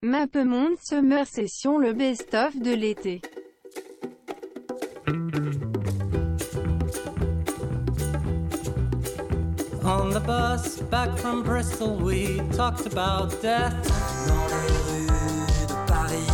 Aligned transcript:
Mappemonde 0.00 0.78
Summer 0.80 1.26
Session 1.26 1.76
le 1.76 1.92
best-of 1.92 2.56
de 2.56 2.72
l'été. 2.72 3.20
On 9.82 10.10
the 10.10 10.20
bus 10.20 10.80
back 10.88 11.18
from 11.18 11.42
Bristol, 11.42 11.96
we 11.96 12.40
talked 12.52 12.86
about 12.86 13.42
death. 13.42 13.74
Dans 14.28 14.46
les 14.46 14.68
rues 14.86 15.66
de 15.66 15.74
Paris, 15.88 16.30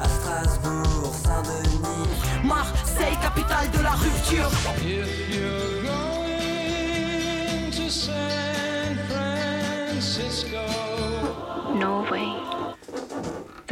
à 0.00 0.06
Strasbourg, 0.08 1.12
Saint-Denis. 1.12 2.44
Marseille, 2.44 3.18
capitale 3.20 3.72
de 3.72 3.82
la 3.82 3.90
rupture. 3.90 4.52
If 4.86 5.34
you're 5.34 5.82
going 5.82 7.72
to 7.72 7.90
San 7.90 8.96
Francisco, 9.08 10.62
Norway. 11.74 12.03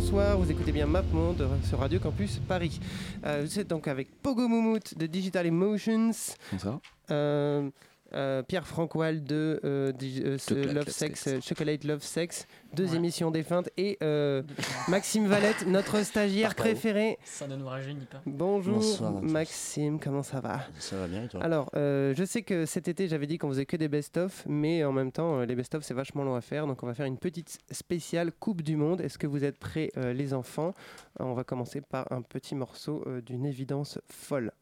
Bonsoir, 0.00 0.38
vous 0.38 0.48
écoutez 0.48 0.70
bien 0.70 0.86
MapMonde 0.86 1.48
sur 1.64 1.80
Radio 1.80 1.98
Campus 1.98 2.38
Paris. 2.46 2.78
Euh, 3.26 3.42
vous 3.44 3.58
êtes 3.58 3.66
donc 3.66 3.88
avec 3.88 4.22
Pogo 4.22 4.46
Moumout 4.46 4.96
de 4.96 5.06
Digital 5.06 5.44
Emotions. 5.44 6.12
Bonsoir. 6.52 6.78
Euh, 7.10 7.68
euh, 8.14 8.42
Pierre 8.42 8.66
Francoil 8.66 9.22
de 9.24 9.60
euh, 9.64 9.92
di- 9.92 10.22
euh, 10.24 10.38
Chocolate 10.38 10.74
Love 10.74 10.88
Sex, 10.88 11.20
Sex. 11.20 11.46
Chocolate 11.46 11.84
Love 11.84 12.02
Sex, 12.02 12.46
deux 12.74 12.94
émissions 12.94 13.30
défuntes 13.30 13.68
et 13.76 13.98
euh, 14.02 14.42
Maxime 14.88 15.26
Valette, 15.26 15.66
notre 15.66 16.02
stagiaire 16.04 16.54
Pardon. 16.54 16.70
préféré. 16.72 17.18
Ça 17.24 17.46
ne 17.46 17.56
nous 17.56 17.66
rajeunit 17.66 18.06
pas. 18.06 18.20
Bonjour 18.26 18.76
Bonsoir. 18.76 19.12
Maxime, 19.22 20.00
comment 20.00 20.22
ça 20.22 20.40
va? 20.40 20.60
Ça 20.78 20.96
va 20.96 21.06
bien 21.06 21.24
et 21.24 21.28
toi? 21.28 21.42
Alors, 21.42 21.70
euh, 21.74 22.14
je 22.16 22.24
sais 22.24 22.42
que 22.42 22.66
cet 22.66 22.88
été 22.88 23.08
j'avais 23.08 23.26
dit 23.26 23.38
qu'on 23.38 23.48
faisait 23.48 23.66
que 23.66 23.76
des 23.76 23.88
best-of, 23.88 24.44
mais 24.48 24.84
en 24.84 24.92
même 24.92 25.12
temps, 25.12 25.40
les 25.40 25.54
best-of 25.54 25.82
c'est 25.84 25.94
vachement 25.94 26.24
long 26.24 26.34
à 26.34 26.40
faire, 26.40 26.66
donc 26.66 26.82
on 26.82 26.86
va 26.86 26.94
faire 26.94 27.06
une 27.06 27.18
petite 27.18 27.58
spéciale 27.70 28.32
Coupe 28.32 28.62
du 28.62 28.76
Monde. 28.76 29.00
Est-ce 29.00 29.18
que 29.18 29.26
vous 29.26 29.44
êtes 29.44 29.58
prêts, 29.58 29.90
euh, 29.96 30.12
les 30.12 30.34
enfants? 30.34 30.74
On 31.20 31.34
va 31.34 31.44
commencer 31.44 31.80
par 31.80 32.10
un 32.12 32.22
petit 32.22 32.54
morceau 32.54 33.02
euh, 33.06 33.20
d'une 33.20 33.44
évidence 33.44 33.98
folle. 34.08 34.52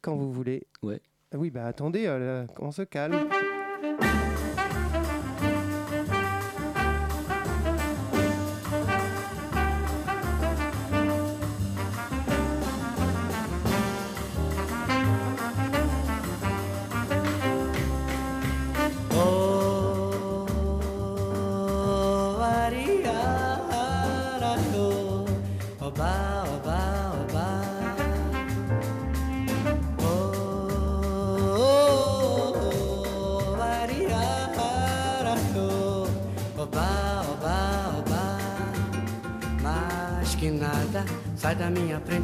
Quand 0.00 0.16
vous 0.16 0.32
voulez. 0.32 0.66
Ouais. 0.82 1.00
Ah 1.34 1.36
Oui, 1.36 1.50
bah 1.50 1.66
attendez, 1.66 2.06
euh, 2.06 2.46
on 2.60 2.70
se 2.70 2.82
calme. 2.82 3.16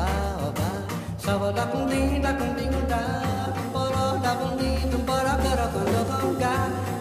oba, 0.00 0.48
oba, 0.48 0.68
saba 1.18 1.52
da 1.52 1.64
kundi 1.72 2.20
da 2.22 2.32
kundi 2.38 2.66
da, 2.88 3.00
bora 3.72 4.06
da 4.24 4.32
kundi 4.40 4.70
da 4.90 4.98
bora 5.08 5.34
kara 5.42 5.66
kundo 5.74 6.02
kunga, 6.10 6.54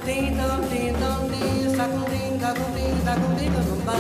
ding 0.06 0.38
dong 0.38 0.63
ding 0.69 0.94
dong 1.00 1.24
ding, 1.31 1.75
sa 1.75 1.86
kundi 1.88 2.22
da 2.42 2.50
kundi 2.57 2.86
da 3.06 3.13
kundi 3.22 3.46
da 3.56 3.62
kumba. 3.68 3.98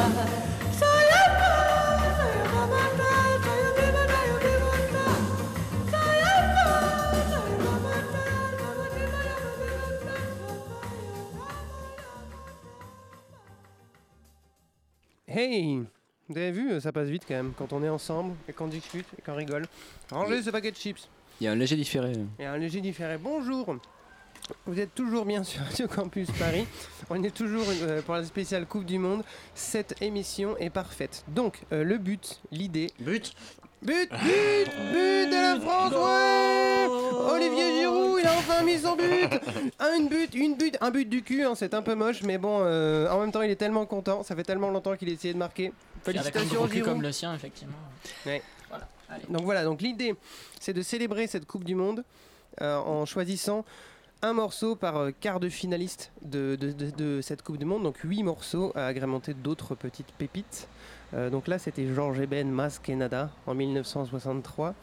Hey! 15.27 15.85
Vous 16.29 16.37
avez 16.37 16.51
vu, 16.51 16.71
euh, 16.71 16.79
ça 16.79 16.91
passe 16.91 17.07
vite 17.07 17.23
quand 17.27 17.33
même, 17.33 17.53
quand 17.57 17.73
on 17.73 17.83
est 17.83 17.89
ensemble 17.89 18.35
et 18.47 18.53
qu'on 18.53 18.67
discute 18.67 19.07
et 19.17 19.21
qu'on 19.23 19.33
rigole. 19.33 19.65
Rangez 20.11 20.43
ce 20.43 20.51
paquet 20.51 20.69
de 20.69 20.75
chips. 20.75 21.09
Il 21.41 21.45
y 21.45 21.47
a 21.47 21.53
un 21.53 21.55
léger 21.55 21.75
différé. 21.75 22.13
Et 22.37 22.45
un 22.45 22.55
léger 22.55 22.81
différé. 22.81 23.17
Bonjour 23.17 23.77
Vous 24.67 24.79
êtes 24.79 24.93
toujours 24.93 25.25
bien 25.25 25.43
sur 25.43 25.61
Radio 25.63 25.87
Campus 25.87 26.29
Paris. 26.37 26.67
On 27.09 27.23
est 27.23 27.33
toujours 27.35 27.65
euh, 27.81 28.03
pour 28.03 28.13
la 28.13 28.23
spéciale 28.25 28.67
Coupe 28.67 28.85
du 28.85 28.99
Monde. 28.99 29.23
Cette 29.55 29.99
émission 30.03 30.55
est 30.57 30.69
parfaite. 30.69 31.23
Donc, 31.29 31.61
euh, 31.71 31.83
le 31.83 31.97
but, 31.97 32.39
l'idée. 32.51 32.91
But 32.99 33.33
But, 33.81 34.09
but, 34.11 34.69
but 34.91 35.29
de 35.29 35.53
la 35.53 35.59
France, 35.61 35.93
ouais 35.93 37.33
Olivier 37.33 37.79
Giroud, 37.79 38.19
il 38.19 38.27
a 38.27 38.33
enfin 38.33 38.61
mis 38.63 38.77
son 38.77 38.97
but 38.97 39.05
Un 39.79 40.03
but, 40.03 40.35
une 40.35 40.57
but, 40.57 40.77
un 40.81 40.91
but 40.91 41.07
du 41.07 41.23
cul, 41.23 41.45
hein, 41.45 41.53
c'est 41.55 41.73
un 41.73 41.81
peu 41.81 41.95
moche, 41.95 42.21
mais 42.23 42.37
bon, 42.37 42.59
euh, 42.59 43.09
en 43.09 43.21
même 43.21 43.31
temps, 43.31 43.41
il 43.41 43.49
est 43.49 43.55
tellement 43.55 43.85
content. 43.85 44.21
Ça 44.23 44.35
fait 44.35 44.43
tellement 44.43 44.69
longtemps 44.69 44.97
qu'il 44.97 45.07
a 45.07 45.13
essayé 45.13 45.33
de 45.33 45.39
marquer. 45.39 45.71
Avec 46.05 46.17
un 46.17 46.21
Félicitations, 46.23 46.67
Giroud. 46.67 46.85
comme 46.85 47.01
le 47.01 47.11
sien, 47.11 47.33
effectivement. 47.33 47.73
Ouais. 48.25 48.41
Voilà, 48.69 48.87
allez. 49.09 49.23
Donc 49.29 49.41
voilà, 49.43 49.63
donc 49.63 49.81
l'idée, 49.81 50.15
c'est 50.59 50.73
de 50.73 50.81
célébrer 50.81 51.27
cette 51.27 51.45
Coupe 51.45 51.63
du 51.63 51.75
Monde 51.75 52.03
euh, 52.61 52.77
en 52.77 53.05
choisissant 53.05 53.65
un 54.21 54.33
morceau 54.33 54.75
par 54.75 54.97
euh, 54.97 55.11
quart 55.17 55.39
de 55.39 55.47
finaliste 55.49 56.11
de, 56.21 56.55
de- 56.55 56.71
de- 56.73 56.89
de 56.91 57.21
cette 57.21 57.41
Coupe 57.41 57.57
du 57.57 57.65
Monde, 57.65 57.83
donc 57.83 57.97
huit 58.03 58.21
morceaux 58.23 58.71
à 58.75 58.85
agrémenter 58.85 59.33
d'autres 59.33 59.75
petites 59.75 60.11
pépites. 60.17 60.67
Euh, 61.13 61.29
donc 61.29 61.47
là, 61.47 61.57
c'était 61.57 61.87
Georges 61.93 62.19
Eben 62.19 62.49
Mas 62.51 62.79
Kenada 62.79 63.31
en 63.47 63.55
1963. 63.55 64.75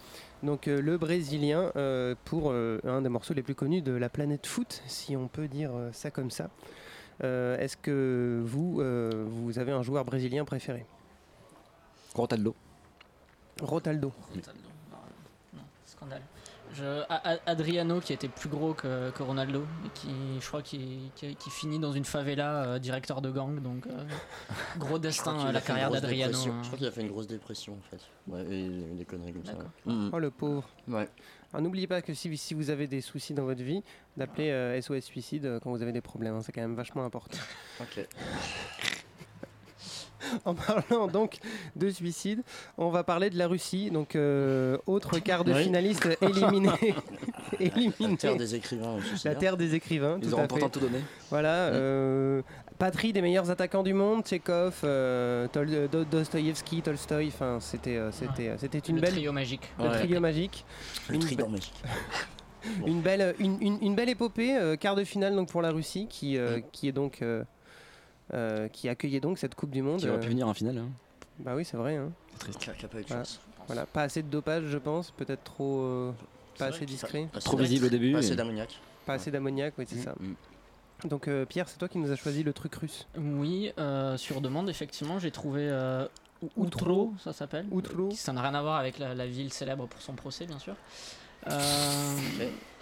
Donc 0.42 0.68
euh, 0.68 0.80
le 0.80 0.98
Brésilien 0.98 1.70
euh, 1.76 2.14
pour 2.24 2.50
euh, 2.50 2.78
un 2.84 3.02
des 3.02 3.08
morceaux 3.08 3.34
les 3.34 3.42
plus 3.42 3.54
connus 3.54 3.82
de 3.82 3.92
la 3.92 4.08
planète 4.08 4.46
foot, 4.46 4.82
si 4.86 5.16
on 5.16 5.28
peut 5.28 5.48
dire 5.48 5.70
euh, 5.74 5.90
ça 5.92 6.10
comme 6.10 6.30
ça. 6.30 6.48
Euh, 7.24 7.56
Est-ce 7.58 7.76
que 7.76 8.42
vous, 8.44 8.80
euh, 8.80 9.24
vous 9.26 9.58
avez 9.58 9.72
un 9.72 9.82
joueur 9.82 10.04
brésilien 10.04 10.44
préféré? 10.44 10.84
Ronaldo. 12.16 12.54
Rotaldo. 13.62 14.12
Non, 14.92 14.98
non, 15.54 15.62
scandale. 15.84 16.22
Je, 16.74 17.04
Adriano 17.46 18.00
qui 18.00 18.12
était 18.12 18.28
plus 18.28 18.48
gros 18.48 18.74
que, 18.74 19.10
que 19.10 19.22
Ronaldo 19.22 19.64
et 19.86 19.88
qui 19.94 20.10
je 20.40 20.46
crois 20.48 20.62
qui, 20.62 21.12
qui, 21.14 21.36
qui 21.36 21.48
finit 21.48 21.78
dans 21.78 21.92
une 21.92 22.04
favela 22.04 22.64
euh, 22.64 22.78
directeur 22.80 23.22
de 23.22 23.30
gang 23.30 23.62
donc 23.62 23.86
euh, 23.86 24.04
gros 24.76 24.98
destin 24.98 25.38
a 25.38 25.52
la 25.52 25.60
carrière 25.60 25.92
d'Adriano 25.92 26.36
hein. 26.36 26.60
Je 26.62 26.66
crois 26.66 26.76
qu'il 26.76 26.86
a 26.88 26.90
fait 26.90 27.02
une 27.02 27.08
grosse 27.08 27.28
dépression 27.28 27.74
en 27.74 27.82
fait. 27.88 28.02
Ouais, 28.26 28.44
et 28.52 28.68
des 28.94 29.04
conneries 29.04 29.32
comme 29.32 29.46
ça. 29.46 29.54
Ouais. 29.54 29.92
Mm. 29.92 30.10
Oh 30.12 30.18
le 30.18 30.30
pauvre. 30.32 30.68
Ouais. 30.88 31.08
Alors 31.52 31.62
n'oubliez 31.62 31.86
pas 31.86 32.02
que 32.02 32.12
si, 32.12 32.36
si 32.36 32.52
vous 32.52 32.68
avez 32.68 32.88
des 32.88 33.00
soucis 33.00 33.32
dans 33.32 33.44
votre 33.44 33.62
vie, 33.62 33.82
d'appeler 34.16 34.50
euh, 34.50 34.78
SOS 34.82 35.04
Suicide 35.04 35.60
quand 35.62 35.70
vous 35.70 35.82
avez 35.82 35.92
des 35.92 36.00
problèmes. 36.00 36.34
hein. 36.34 36.42
C'est 36.42 36.50
quand 36.52 36.62
même 36.62 36.74
vachement 36.74 37.04
important. 37.04 37.38
Ok. 37.80 38.06
En 40.44 40.54
parlant 40.54 41.06
donc 41.08 41.38
de 41.76 41.90
suicide, 41.90 42.42
on 42.78 42.90
va 42.90 43.04
parler 43.04 43.30
de 43.30 43.38
la 43.38 43.46
Russie. 43.48 43.90
Donc 43.90 44.16
euh, 44.16 44.76
autre 44.86 45.18
quart 45.18 45.44
de 45.44 45.52
Oui. 45.52 45.64
finaliste 45.64 46.08
éliminé. 46.22 46.70
éliminé. 47.60 48.08
La 48.10 48.16
terre 48.16 48.36
des 48.36 48.54
écrivains 48.54 48.96
La 49.24 49.34
terre 49.34 49.56
des 49.56 49.74
écrivains. 49.74 50.18
Ils 50.22 50.28
tout 50.28 50.34
auront 50.34 50.46
pourtant 50.46 50.68
tout 50.68 50.80
donné. 50.80 50.98
Voilà. 51.30 51.54
euh, 51.72 52.42
patrie 52.78 53.12
des 53.12 53.22
meilleurs 53.22 53.50
attaquants 53.50 53.82
du 53.82 53.94
monde, 53.94 54.22
Tchekhov, 54.24 54.80
euh, 54.84 55.48
Tol- 55.48 55.68
euh, 55.70 56.04
Dostoïevski, 56.10 56.82
Tolstoï. 56.82 57.28
Enfin, 57.28 57.58
c'était, 57.60 57.98
c'était, 58.12 58.52
c'était 58.58 58.78
une 58.78 58.96
le 58.96 59.00
belle. 59.02 59.12
trio 59.12 59.32
magique 59.32 59.62
Le 59.78 59.84
Ouais. 59.88 59.98
trio 59.98 60.20
magique. 60.20 60.64
Le 61.08 61.18
magique. 61.18 61.40
Bon. 62.80 62.86
Une 62.86 63.00
belle, 63.00 63.34
une, 63.38 63.56
une- 63.60 63.78
une 63.80 63.94
belle 63.94 64.08
épopée, 64.08 64.56
euh, 64.56 64.74
quart 64.76 64.96
de 64.96 65.04
finale 65.04 65.36
donc 65.36 65.48
pour 65.48 65.62
la 65.62 65.70
Russie, 65.70 66.08
qui, 66.10 66.36
euh, 66.36 66.58
Mm. 66.58 66.62
qui 66.72 66.88
est 66.88 66.92
donc 66.92 67.22
qui 68.72 68.88
accueillait 68.88 69.20
donc 69.20 69.38
cette 69.38 69.54
Coupe 69.54 69.70
du 69.70 69.82
Monde. 69.82 70.00
Qui 70.00 70.08
aurait 70.08 70.18
euh, 70.18 70.20
pu 70.20 70.28
venir 70.28 70.48
en 70.48 70.54
finale. 70.54 70.78
hein. 70.78 70.88
bah 71.38 71.54
oui, 71.54 71.64
c'est 71.64 71.76
vrai. 71.76 71.96
hein. 71.96 72.10
C'est 72.32 72.38
triste. 72.38 72.58
Qui 72.60 72.70
a- 72.70 72.72
qui 72.74 72.84
a 72.84 72.88
pas 72.88 72.98
eu 72.98 73.02
de 73.02 73.08
Voilà. 73.08 73.24
chance. 73.24 73.40
Voilà, 73.66 73.84
pas 73.86 74.02
assez 74.02 74.22
de 74.22 74.28
dopage, 74.28 74.64
je 74.66 74.78
pense, 74.78 75.10
peut-être 75.10 75.42
trop, 75.44 75.80
euh, 75.80 76.12
pas 76.58 76.66
assez 76.66 76.86
discret, 76.86 77.28
pas 77.32 77.38
assez 77.38 77.46
Trop 77.46 77.56
visible 77.56 77.86
au 77.86 77.88
début. 77.88 78.12
Pas 78.12 78.18
et- 78.18 78.24
assez 78.24 78.36
d'ammoniac. 78.36 78.78
pas 79.04 79.14
assez 79.14 79.30
d'ammoniac, 79.30 79.74
oui, 79.78 79.84
c'est 79.88 79.96
Mm. 79.96 80.02
ça. 80.02 80.14
Mm. 80.20 81.08
Donc 81.08 81.28
euh, 81.28 81.44
Pierre, 81.44 81.68
c'est 81.68 81.76
toi 81.76 81.88
qui 81.88 81.98
nous 81.98 82.10
as 82.10 82.16
choisi 82.16 82.42
le 82.42 82.52
truc 82.52 82.74
russe. 82.76 83.06
oui 83.18 83.70
euh, 83.78 84.16
sur 84.16 84.40
demande 84.40 84.70
effectivement 84.70 85.18
j'ai 85.18 85.30
trouvé 85.30 85.68
euh, 85.68 86.06
Outro 86.56 87.12
ça 87.22 87.34
s'appelle 87.34 87.66
Outro. 87.70 88.10
Ça 88.12 88.32
n'a 88.32 88.40
rien 88.40 88.54
à 88.54 88.62
voir 88.62 88.76
avec 88.76 88.98
la, 88.98 89.14
la 89.14 89.26
ville 89.26 89.52
célèbre 89.52 89.86
pour 89.86 90.00
son 90.00 90.14
procès 90.14 90.46
bien 90.46 90.58
sûr 90.58 90.74
Euh, 91.50 92.16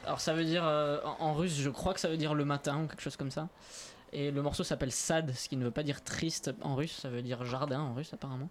alors 0.06 0.20
ça 0.20 0.32
veut 0.32 0.44
dire 0.44 0.62
euh, 0.64 1.00
en, 1.04 1.24
en 1.26 1.34
russe 1.34 1.56
je 1.58 1.70
crois 1.70 1.92
que 1.92 1.98
ça 2.00 2.08
veut 2.08 2.16
dire 2.16 2.34
le 2.34 2.44
matin 2.44 2.82
ou 2.84 2.86
quelque 2.86 3.02
chose 3.02 3.16
comme 3.16 3.30
ça 3.32 3.48
et 4.14 4.30
le 4.30 4.40
morceau 4.42 4.64
s'appelle 4.64 4.92
Sad, 4.92 5.32
ce 5.34 5.48
qui 5.48 5.56
ne 5.56 5.64
veut 5.64 5.70
pas 5.70 5.82
dire 5.82 6.02
triste 6.02 6.52
en 6.62 6.74
russe, 6.74 6.92
ça 7.02 7.08
veut 7.10 7.22
dire 7.22 7.44
jardin 7.44 7.80
en 7.80 7.94
russe 7.94 8.12
apparemment. 8.14 8.48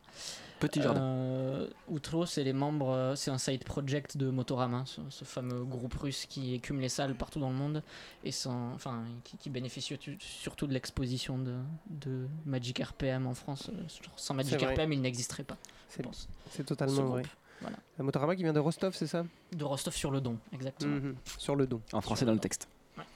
Petit 0.59 0.81
jardin. 0.81 1.01
Euh, 1.01 1.69
Outro, 1.89 2.25
c'est 2.25 2.43
les 2.43 2.53
membres, 2.53 2.89
euh, 2.91 3.15
c'est 3.15 3.31
un 3.31 3.37
side 3.37 3.63
project 3.63 4.15
de 4.17 4.29
Motorama, 4.29 4.83
ce, 4.85 5.01
ce 5.09 5.25
fameux 5.25 5.63
groupe 5.63 5.93
russe 5.95 6.25
qui 6.27 6.53
écume 6.53 6.79
les 6.79 6.89
salles 6.89 7.15
partout 7.15 7.39
dans 7.39 7.49
le 7.49 7.55
monde 7.55 7.81
et 8.23 8.31
sans, 8.31 8.71
enfin, 8.73 9.03
qui, 9.23 9.37
qui 9.37 9.49
bénéficie 9.49 9.97
surtout- 10.19 10.67
de 10.67 10.73
l'exposition 10.73 11.37
de, 11.37 11.55
de 11.89 12.27
Magic 12.45 12.79
RPM 12.79 13.27
en 13.27 13.33
France. 13.33 13.69
Euh, 13.73 13.83
Sans 14.15 14.33
Magic. 14.33 14.61
RPM, 14.61 14.93
il 14.93 15.01
n'existerait 15.01 15.43
pas, 15.43 15.57
C'est, 15.89 16.63
totalement 16.65 17.03
vrai. 17.05 17.23
Voilà. 17.61 17.77
La 17.97 18.03
Motorama 18.03 18.35
qui 18.35 18.43
vient 18.43 18.53
de 18.53 18.59
Rostov, 18.59 18.93
c'est 18.95 19.07
ça? 19.07 19.25
De 19.53 19.63
Rostov 19.63 19.95
sur 19.95 20.11
le 20.11 20.21
Don, 20.21 20.37
exactement. 20.51 20.95
Mhm. 20.95 21.15
Sur 21.37 21.55
le 21.55 21.65
dos. 21.67 21.81
En 21.93 22.01
français 22.01 22.25
dans 22.25 22.33
le 22.33 22.39
texte. 22.39 22.67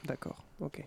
D'accord. 0.04 0.42
Ok. 0.60 0.84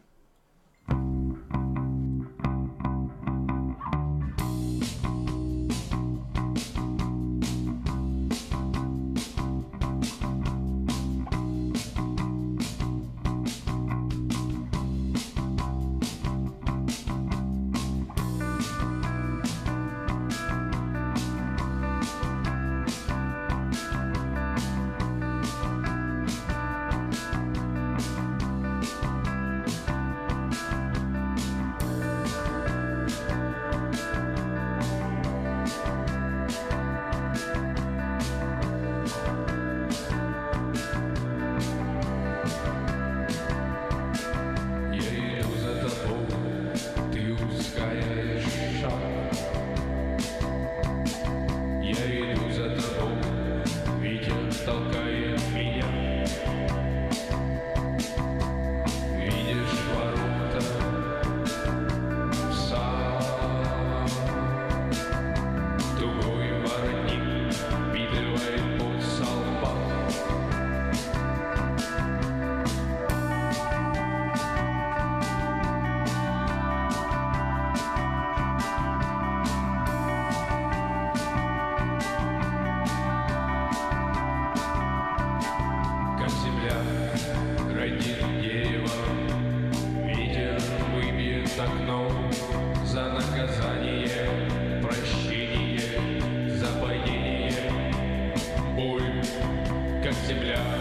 земля. 100.32 100.81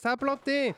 Ça 0.00 0.12
a 0.12 0.16
planté 0.16 0.74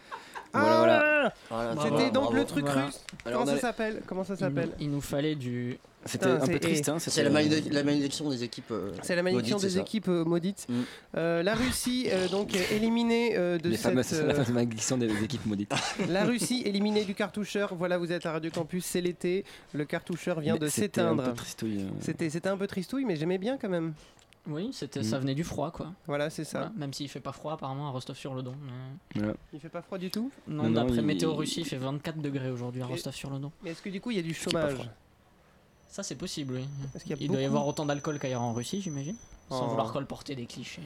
Voilà, 0.52 0.68
Ah 0.72 0.78
voilà. 0.78 1.32
Voilà, 1.50 1.74
Bravo. 1.74 1.98
C'était 1.98 2.10
donc 2.10 2.22
bravo. 2.24 2.36
le 2.36 2.44
truc 2.44 2.64
Voilà. 2.66 2.86
russe. 2.86 3.00
Alors, 3.24 3.38
Comment 3.40 3.46
ça 3.46 3.52
allait- 3.52 3.60
s'appelle? 3.60 4.02
Comment 4.06 4.24
ça 4.24 4.34
Il, 4.34 4.38
s'appelle? 4.38 4.70
il 4.80 4.90
nous 4.90 5.00
fallait 5.00 5.34
du. 5.34 5.78
C'était 6.06 6.26
un 6.26 6.40
c'est- 6.40 6.52
peu 6.52 6.58
triste. 6.58 6.88
Hein, 6.88 6.98
C'est 6.98 7.22
la, 7.22 7.28
malédic- 7.30 7.70
la 7.70 7.84
malédiction 7.84 8.30
des 8.30 8.42
équipes. 8.42 8.70
euh, 8.70 8.90
C'est 9.02 9.14
la 9.14 9.22
malédiction 9.22 9.56
maudites, 9.58 9.68
des 9.70 9.74
ça. 9.76 9.80
équipes 9.82 10.08
euh, 10.08 10.24
maudites. 10.24 10.66
Mm. 10.68 10.80
Euh, 11.18 11.42
la 11.42 11.54
Russie, 11.54 12.08
euh, 12.10 12.26
donc 12.28 12.54
éliminée 12.72 13.36
euh, 13.36 13.58
de 13.58 13.68
Les 13.68 13.76
cette. 13.76 13.90
fameuses, 13.90 14.14
euh, 14.14 14.26
la 14.28 14.34
fameuse 14.34 14.50
malédiction 14.52 14.96
des 14.96 15.22
équipes 15.22 15.44
maudites. 15.44 15.74
la 16.08 16.24
Russie 16.24 16.62
éliminée 16.64 17.04
du 17.04 17.14
cartoucheur. 17.14 17.74
Voilà, 17.74 17.98
vous 17.98 18.10
êtes 18.12 18.24
à 18.24 18.32
Radio 18.32 18.50
Campus, 18.50 18.86
c'est 18.86 19.02
l'été. 19.02 19.44
Le 19.74 19.84
cartoucheur 19.84 20.40
vient 20.40 20.54
Mais 20.54 20.60
de 20.60 20.68
c'était 20.68 21.02
un 21.02 21.10
peu 21.14 21.18
s'éteindre. 21.18 21.36
tristouille, 21.36 21.80
euh. 21.82 21.90
C'était 22.00 22.30
c'était 22.30 22.48
un 22.48 22.56
peu 22.56 22.66
tristouille, 22.66 23.04
mais 23.04 23.16
j'aimais 23.16 23.38
bien 23.38 23.58
quand 23.58 23.68
même. 23.68 23.92
Oui, 24.46 24.70
c'était, 24.72 25.00
Mm. 25.00 25.04
ça 25.04 25.18
venait 25.18 25.34
du 25.34 25.44
froid, 25.44 25.70
quoi. 25.70 25.92
Voilà, 26.06 26.30
c'est 26.30 26.44
ça. 26.44 26.58
Voilà, 26.60 26.72
Même 26.76 26.92
s'il 26.94 27.08
fait 27.08 27.20
pas 27.20 27.32
froid, 27.32 27.52
apparemment, 27.52 27.88
à 27.88 27.90
Rostov-sur-le-Don. 27.90 28.54
mais-. 29.14 29.22
Il 29.52 29.60
fait 29.60 29.68
pas 29.68 29.82
froid 29.82 29.98
du 29.98 30.10
tout? 30.10 30.30
Non, 30.48 30.70
d'après 30.70 30.96
il- 30.96 31.02
Météo 31.02 31.34
Russie, 31.34 31.60
il 31.60 31.66
fait 31.66 31.76
24 31.76 32.20
degrés 32.20 32.50
aujourd'hui 32.50 32.80
à 32.82 32.86
Rostov-sur-le-Don. 32.86 33.52
Mais 33.62 33.70
est-ce 33.70 33.82
que 33.82 33.90
du 33.90 34.00
coup 34.00 34.10
il 34.10 34.16
y 34.16 34.20
a 34.20 34.22
du 34.22 34.32
chômage? 34.34 34.74
froid. 34.74 34.86
Ça, 35.88 36.02
c'est 36.02 36.14
possible, 36.16 36.54
oui. 36.54 36.68
Parce 36.92 37.02
qu'il 37.04 37.10
y 37.16 37.18
a 37.18 37.22
Il 37.22 37.28
doit 37.30 37.40
y 37.40 37.44
avoir 37.44 37.66
autant 37.66 37.84
d'alcool 37.84 38.18
qu'ailleurs 38.18 38.42
en 38.42 38.52
Russie, 38.52 38.80
j'imagine. 38.80 39.16
Sans 39.48 39.64
Oh. 39.66 39.68
vouloir 39.70 39.92
colporter 39.92 40.36
des 40.36 40.46
clichés. 40.46 40.82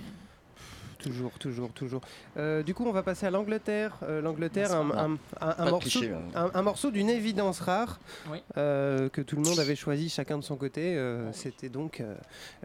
Toujours, 0.99 1.33
toujours, 1.39 1.71
toujours. 1.73 2.01
Euh, 2.37 2.63
du 2.63 2.75
coup, 2.75 2.85
on 2.87 2.93
va 2.93 3.03
passer 3.03 3.27
à 3.27 3.31
l'Angleterre. 3.31 3.97
Euh, 4.03 4.21
L'Angleterre, 4.23 4.73
un, 4.75 4.89
pas 4.89 5.03
un- 5.41 5.55
un- 5.59 5.71
morceau, 5.71 5.79
cliché, 6.01 6.09
là. 6.09 6.21
un, 6.35 6.51
un 6.55 6.63
morceau 6.63 6.91
d'une 6.91 7.11
évidence 7.11 7.61
rare 7.61 7.99
Oui. 8.31 8.39
euh, 8.57 9.09
que 9.09 9.21
tout 9.21 9.37
le 9.37 9.43
monde 9.43 9.59
avait 9.59 9.77
choisi 9.77 10.09
chacun 10.09 10.39
de 10.39 10.43
son 10.45 10.57
côté. 10.57 10.97
Euh, 10.97 11.33
C'était 11.33 11.69
donc 11.69 12.01
euh, 12.01 12.15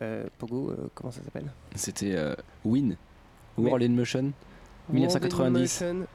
euh, 0.01 0.25
Pogo. 0.37 0.71
euh, 0.71 0.89
comment 0.95 1.11
ça 1.11 1.21
s'appelle? 1.23 1.51
C'était 1.75 2.15
euh, 2.15 2.35
Win. 2.65 2.95
Mais- 3.57 3.65
World 3.69 3.89
in 3.89 3.93
Motion. 3.95 4.31
1990. 4.89 5.81
Motion. 5.81 6.07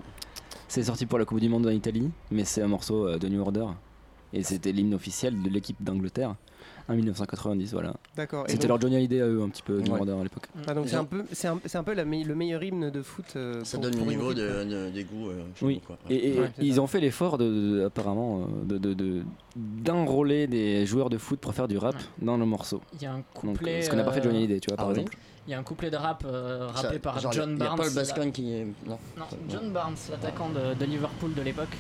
C'est 0.68 0.83
sorti 0.85 1.06
pour 1.06 1.18
la 1.18 1.25
Coupe 1.25 1.40
du 1.40 1.49
Monde 1.49 1.66
en 1.66 1.71
Italie, 1.71 2.11
mais 2.30 2.44
c'est 2.44 2.62
un 2.62 2.66
morceau 2.68 3.16
de 3.18 3.28
New 3.28 3.40
Order. 3.40 3.66
Et 4.33 4.42
c'était 4.42 4.73
l'hymne 4.73 4.94
officiel 4.94 5.40
de 5.42 5.49
l'équipe 5.49 5.76
d'Angleterre. 5.83 6.35
En 6.86 6.94
1990, 6.94 7.72
voilà. 7.72 7.94
D'accord. 8.14 8.44
C'était 8.46 8.62
donc- 8.62 8.68
leur 8.68 8.80
Johnny 8.82 8.96
Hallyday 8.96 9.22
à 9.22 9.26
eux, 9.26 9.42
un 9.42 9.48
petit 9.48 9.62
peu, 9.62 9.80
New 9.80 9.92
Ouais. 9.92 10.00
Order 10.00 10.12
à 10.12 10.22
l'époque. 10.22 10.48
Ah, 10.66 10.74
donc 10.74 10.86
c'est 10.88 10.96
un 10.96 11.04
peu, 11.04 11.24
c'est 11.32 11.48
un, 11.48 11.58
c'est 11.64 11.78
un 11.78 11.82
peu 11.82 11.94
la 11.94 12.04
me- 12.04 12.24
le 12.24 12.34
meilleur 12.34 12.62
hymne 12.62 12.90
de 12.90 13.02
foot. 13.02 13.24
euh, 13.36 13.64
Ça 13.64 13.78
pour- 13.78 13.84
donne 13.90 13.98
le 13.98 14.04
niveau 14.06 14.32
équipe, 14.32 14.44
de, 14.44 14.64
de- 14.64 14.90
des 14.90 15.04
goûts. 15.04 15.30
euh, 15.30 15.44
Oui. 15.62 15.80
quoi. 15.86 15.96
Et, 16.10 16.34
et 16.34 16.40
Ouais, 16.40 16.50
c'est 16.56 16.62
ils 16.64 16.74
ça. 16.74 16.80
ont 16.80 16.86
fait 16.86 17.00
l'effort, 17.00 17.38
de, 17.38 17.44
de- 17.78 17.84
apparemment, 17.86 18.42
euh, 18.42 18.64
de, 18.66 18.76
de, 18.78 18.92
de- 18.92 19.22
d'enrôler 19.56 20.46
des 20.46 20.84
joueurs 20.84 21.08
de 21.10 21.16
foot 21.18 21.40
pour 21.40 21.54
faire 21.54 21.68
du 21.68 21.78
rap 21.78 21.94
Ouais. 21.94 22.00
dans 22.20 22.36
le 22.36 22.44
morceau. 22.44 22.82
Il 22.94 23.02
y 23.02 23.06
a 23.06 23.12
un 23.12 23.16
Donc, 23.16 23.24
couplet. 23.32 23.80
ce 23.82 23.88
que 23.88 23.96
n'a 23.96 24.04
pas 24.04 24.12
fait 24.12 24.22
Johnny 24.22 24.36
euh, 24.36 24.38
Hallyday, 24.40 24.60
tu 24.60 24.68
vois, 24.68 24.76
par 24.76 24.86
ah 24.86 24.92
oui 24.92 24.98
exemple. 25.00 25.16
Il 25.46 25.50
y 25.50 25.54
a 25.54 25.58
un 25.58 25.62
couplet 25.62 25.90
de 25.90 25.96
rap 25.96 26.22
euh, 26.26 26.68
Ça- 26.74 26.82
rappé 26.82 26.98
par 26.98 27.18
genre, 27.18 27.32
John 27.32 27.56
Barnes. 27.56 27.78
pas 27.78 27.84
le 27.84 27.88
la- 27.90 27.94
Bascan 27.94 28.30
qui 28.30 28.52
est. 28.52 28.64
Non. 28.86 28.98
Non, 29.16 29.24
John 29.48 29.70
Barnes, 29.72 29.96
l'attaquant 30.10 30.48
de, 30.50 30.84
Liverpool 30.84 31.32
de 31.34 31.42
l'époque. 31.42 31.76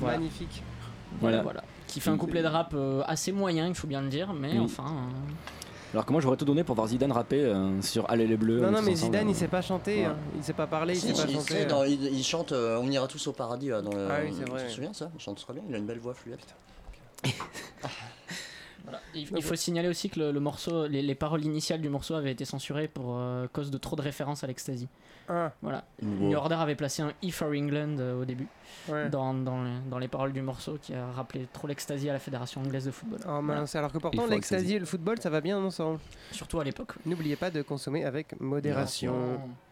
Voilà. 0.00 0.18
Magnifique. 0.18 0.62
Voilà, 1.20 1.42
Voilà. 1.42 1.62
Qui 1.86 2.00
fait 2.00 2.10
un 2.10 2.16
couplet 2.16 2.42
de 2.42 2.48
rap 2.48 2.72
euh, 2.74 3.02
assez 3.06 3.32
moyen, 3.32 3.66
il 3.68 3.74
faut 3.74 3.86
bien 3.86 4.02
le 4.02 4.08
dire, 4.08 4.32
mais 4.32 4.52
Oui. 4.52 4.58
enfin. 4.60 4.84
euh, 4.86 5.92
Alors 5.92 6.04
que 6.04 6.12
moi, 6.12 6.20
j'aurais 6.20 6.36
tout 6.36 6.44
donné 6.44 6.62
pour 6.64 6.74
voir 6.74 6.88
Zidane 6.88 7.12
rapper 7.12 7.40
euh, 7.44 7.80
sur 7.80 8.10
Allez 8.10 8.26
les 8.26 8.36
Bleus. 8.36 8.60
Non, 8.60 8.70
non, 8.70 8.82
mais 8.82 8.94
Zidane, 8.94 9.26
euh. 9.28 9.30
il 9.30 9.36
sait 9.36 9.48
pas 9.48 9.62
chanter. 9.62 10.00
Ouais. 10.00 10.04
hein. 10.06 10.16
Il 10.36 10.42
sait 10.44 10.52
pas 10.52 10.66
parler, 10.66 10.94
il 10.94 11.00
Si, 11.00 11.14
sait 11.14 11.22
pas 11.24 11.28
il, 11.30 11.34
chanter. 11.36 11.62
euh. 11.62 11.66
dans- 11.68 11.84
il- 11.84 12.02
il 12.12 12.24
chante 12.24 12.52
euh, 12.52 12.78
On 12.82 12.90
ira 12.90 13.06
tous 13.06 13.26
au 13.28 13.32
paradis. 13.32 13.68
Là, 13.68 13.80
dans 13.82 13.92
le- 13.92 14.08
Ah 14.10 14.18
oui, 14.24 14.34
c'est 14.38 14.48
vrai. 14.48 14.62
Tu 14.62 14.68
te 14.68 14.72
souviens 14.74 14.92
ça 14.92 15.10
Il 15.14 15.20
chante 15.22 15.38
très 15.40 15.54
bien, 15.54 15.62
il 15.68 15.74
a 15.74 15.78
une 15.78 15.86
belle 15.86 16.00
voix 16.00 16.14
fluette. 16.14 16.54
Il, 19.16 19.28
il 19.36 19.42
faut 19.42 19.54
signaler 19.56 19.88
aussi 19.88 20.10
que 20.10 20.20
le, 20.20 20.30
le 20.32 20.40
morceau, 20.40 20.86
les, 20.86 21.00
les 21.02 21.14
paroles 21.14 21.42
initiales 21.44 21.80
du 21.80 21.88
morceau 21.88 22.14
avaient 22.14 22.32
été 22.32 22.44
censurées 22.44 22.86
pour 22.86 23.16
euh, 23.16 23.46
cause 23.52 23.70
de 23.70 23.78
trop 23.78 23.96
de 23.96 24.02
références 24.02 24.44
à 24.44 24.46
l'ecstasy. 24.46 24.88
Ah, 25.28 25.52
Voilà. 25.62 25.84
Wow. 26.02 26.08
New 26.28 26.36
Order 26.38 26.56
avait 26.56 26.74
placé 26.76 27.02
un 27.02 27.12
E 27.24 27.30
for 27.30 27.48
England 27.48 27.96
euh, 27.98 28.20
au 28.20 28.24
début 28.24 28.46
ouais. 28.88 29.08
dans, 29.08 29.34
dans, 29.34 29.64
les, 29.64 29.70
dans 29.90 29.98
les 29.98 30.06
paroles 30.08 30.32
du 30.32 30.42
morceau 30.42 30.78
qui 30.80 30.94
a 30.94 31.10
rappelé 31.12 31.48
trop 31.52 31.66
l'ecstasy 31.66 32.08
à 32.08 32.12
la 32.12 32.18
fédération 32.20 32.60
anglaise 32.60 32.84
de 32.84 32.90
football. 32.92 33.20
Oh 33.28 33.40
mince, 33.40 33.74
alors 33.74 33.90
que 33.90 33.98
pourtant 33.98 34.26
l'ecstasy 34.26 34.54
ecstasy. 34.54 34.74
et 34.76 34.78
le 34.78 34.86
football 34.86 35.18
ça 35.20 35.30
va 35.30 35.40
bien 35.40 35.58
ensemble. 35.58 35.98
Surtout 36.30 36.60
à 36.60 36.64
l'époque. 36.64 36.92
oui. 36.96 37.02
N'oubliez 37.10 37.36
pas 37.36 37.50
de 37.50 37.62
consommer 37.62 38.04
avec 38.04 38.38
modération. 38.40 39.14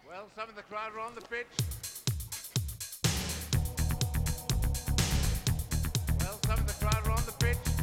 Well, 0.08 0.24
some 0.34 0.48
of 0.48 0.54
the 0.56 0.64
crowd 0.68 0.92
are 0.96 1.06
on 1.08 1.14
the 1.14 1.28
pitch. 1.28 1.46
Well, 6.20 6.38
some 6.46 6.58
of 6.58 6.66
the 6.66 6.78
crowd 6.84 7.06
are 7.06 7.12
on 7.12 7.22
the 7.26 7.44
pitch. 7.44 7.73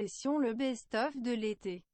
Le 0.00 0.54
best-of 0.54 1.14
de 1.14 1.32
l'été. 1.32 1.84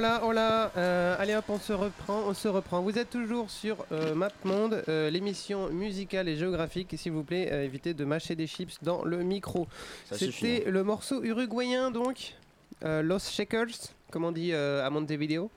Hola, 0.00 0.24
hola, 0.24 0.72
euh, 0.78 1.14
allez 1.18 1.34
hop, 1.34 1.44
on 1.50 1.58
se 1.58 1.74
reprend, 1.74 2.22
on 2.26 2.32
se 2.32 2.48
reprend. 2.48 2.80
Vous 2.80 2.96
êtes 2.96 3.10
toujours 3.10 3.50
sur 3.50 3.84
euh, 3.92 4.14
MapMonde, 4.14 4.82
euh, 4.88 5.10
l'émission 5.10 5.68
musicale 5.68 6.26
et 6.26 6.38
géographique. 6.38 6.94
S'il 6.96 7.12
vous 7.12 7.22
plaît, 7.22 7.50
euh, 7.52 7.64
évitez 7.66 7.92
de 7.92 8.02
mâcher 8.06 8.34
des 8.34 8.46
chips 8.46 8.82
dans 8.82 9.04
le 9.04 9.18
micro. 9.22 9.68
Ça 10.06 10.16
suffit, 10.16 10.32
C'était 10.32 10.68
hein. 10.68 10.70
le 10.70 10.84
morceau 10.84 11.22
uruguayen 11.22 11.90
donc, 11.90 12.32
euh, 12.82 13.02
Los 13.02 13.28
Shakers, 13.30 13.92
comme 14.10 14.24
on 14.24 14.32
dit 14.32 14.54
euh, 14.54 14.86
à 14.86 14.88
Montevideo. 14.88 15.50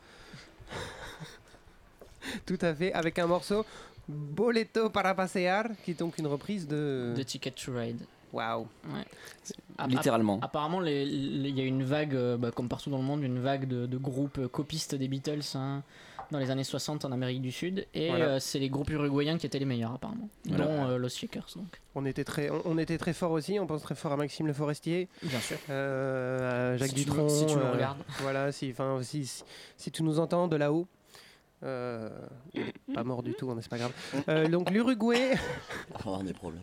Tout 2.45 2.60
à 2.60 2.73
fait, 2.73 2.91
avec 2.91 3.19
un 3.19 3.27
morceau 3.27 3.65
Boleto 4.10 4.89
para 4.89 5.15
pasear, 5.15 5.69
qui 5.86 5.91
est 5.91 5.99
donc 5.99 6.17
une 6.17 6.27
reprise 6.27 6.67
de. 6.67 7.13
De 7.15 7.23
Ticket 7.23 7.51
to 7.51 7.71
Ride. 7.73 8.01
Waouh. 8.34 8.67
Ouais. 8.91 9.88
Littéralement. 9.88 10.38
app- 10.38 10.46
apparemment, 10.46 10.82
il 10.84 11.48
y 11.58 11.62
a 11.62 11.63
une 11.65 11.84
vague, 11.84 12.15
euh, 12.15 12.36
bah, 12.38 12.52
comme 12.52 12.67
partout 12.67 12.89
dans 12.89 12.98
le 12.98 13.04
monde, 13.04 13.24
une 13.24 13.39
vague 13.39 13.67
de, 13.67 13.86
de 13.86 13.98
groupes 13.98 14.48
copistes 14.48 14.96
des 14.96 15.08
Beatles 15.08 15.41
hein, 15.56 15.84
dans 16.32 16.39
les 16.39 16.50
années 16.50 16.63
60 16.63 17.06
en 17.06 17.12
Amérique 17.12 17.41
du 17.41 17.52
Sud. 17.52 17.86
Et 17.93 18.10
Voilà. 18.10 18.26
euh, 18.26 18.39
c'est 18.39 18.58
les 18.60 18.69
groupes 18.69 18.89
uruguayens 18.89 19.38
qui 19.38 19.46
étaient 19.46 19.60
les 19.60 19.65
meilleurs, 19.65 19.91
apparemment. 19.93 20.30
Voilà. 20.48 20.65
Dont 20.65 20.89
euh, 20.89 20.98
Los 20.98 21.10
Shakers. 21.10 21.46
Donc. 21.56 21.80
On 21.96 22.06
était 22.06 22.24
très, 22.24 22.50
on, 22.50 22.62
on 22.65 22.78
était 22.80 22.98
très 22.98 23.13
fort 23.13 23.32
aussi. 23.32 23.60
On 23.60 23.67
pense 23.67 23.84
très 23.84 23.96
fort 23.96 24.12
à 24.13 24.17
Maxime 24.17 24.48
Le 24.48 24.54
Forestier. 24.54 25.08
Bien 25.22 25.39
sûr. 25.39 25.58
Euh, 25.69 26.74
à 26.74 26.78
Jacques 26.78 26.89
Si 26.89 26.96
Dutronc. 26.96 27.30
si 27.30 27.46
tu 27.46 27.56
me 27.56 27.62
euh, 27.63 27.72
regardes. 27.74 28.02
Voilà, 28.22 28.52
si, 28.52 28.72
enfin, 28.72 29.00
si, 29.04 29.26
si, 29.28 29.43
si 29.78 29.91
tu 29.91 30.02
nous 30.04 30.19
entends 30.19 30.48
de 30.48 30.56
là-haut. 30.56 30.88
Euh, 31.63 32.10
pas 32.93 33.04
mort 33.04 33.23
du 33.23 33.34
tout, 33.34 33.49
hein, 33.52 33.58
c'est 33.62 33.69
pas 33.69 33.78
grave. 33.78 33.93
Euh, 34.30 34.47
donc 34.47 34.69
l'Uruguay, 34.69 35.32
On 35.91 35.93
va 35.93 35.99
avoir 35.99 36.23
des 36.23 36.34
problèmes. 36.34 36.62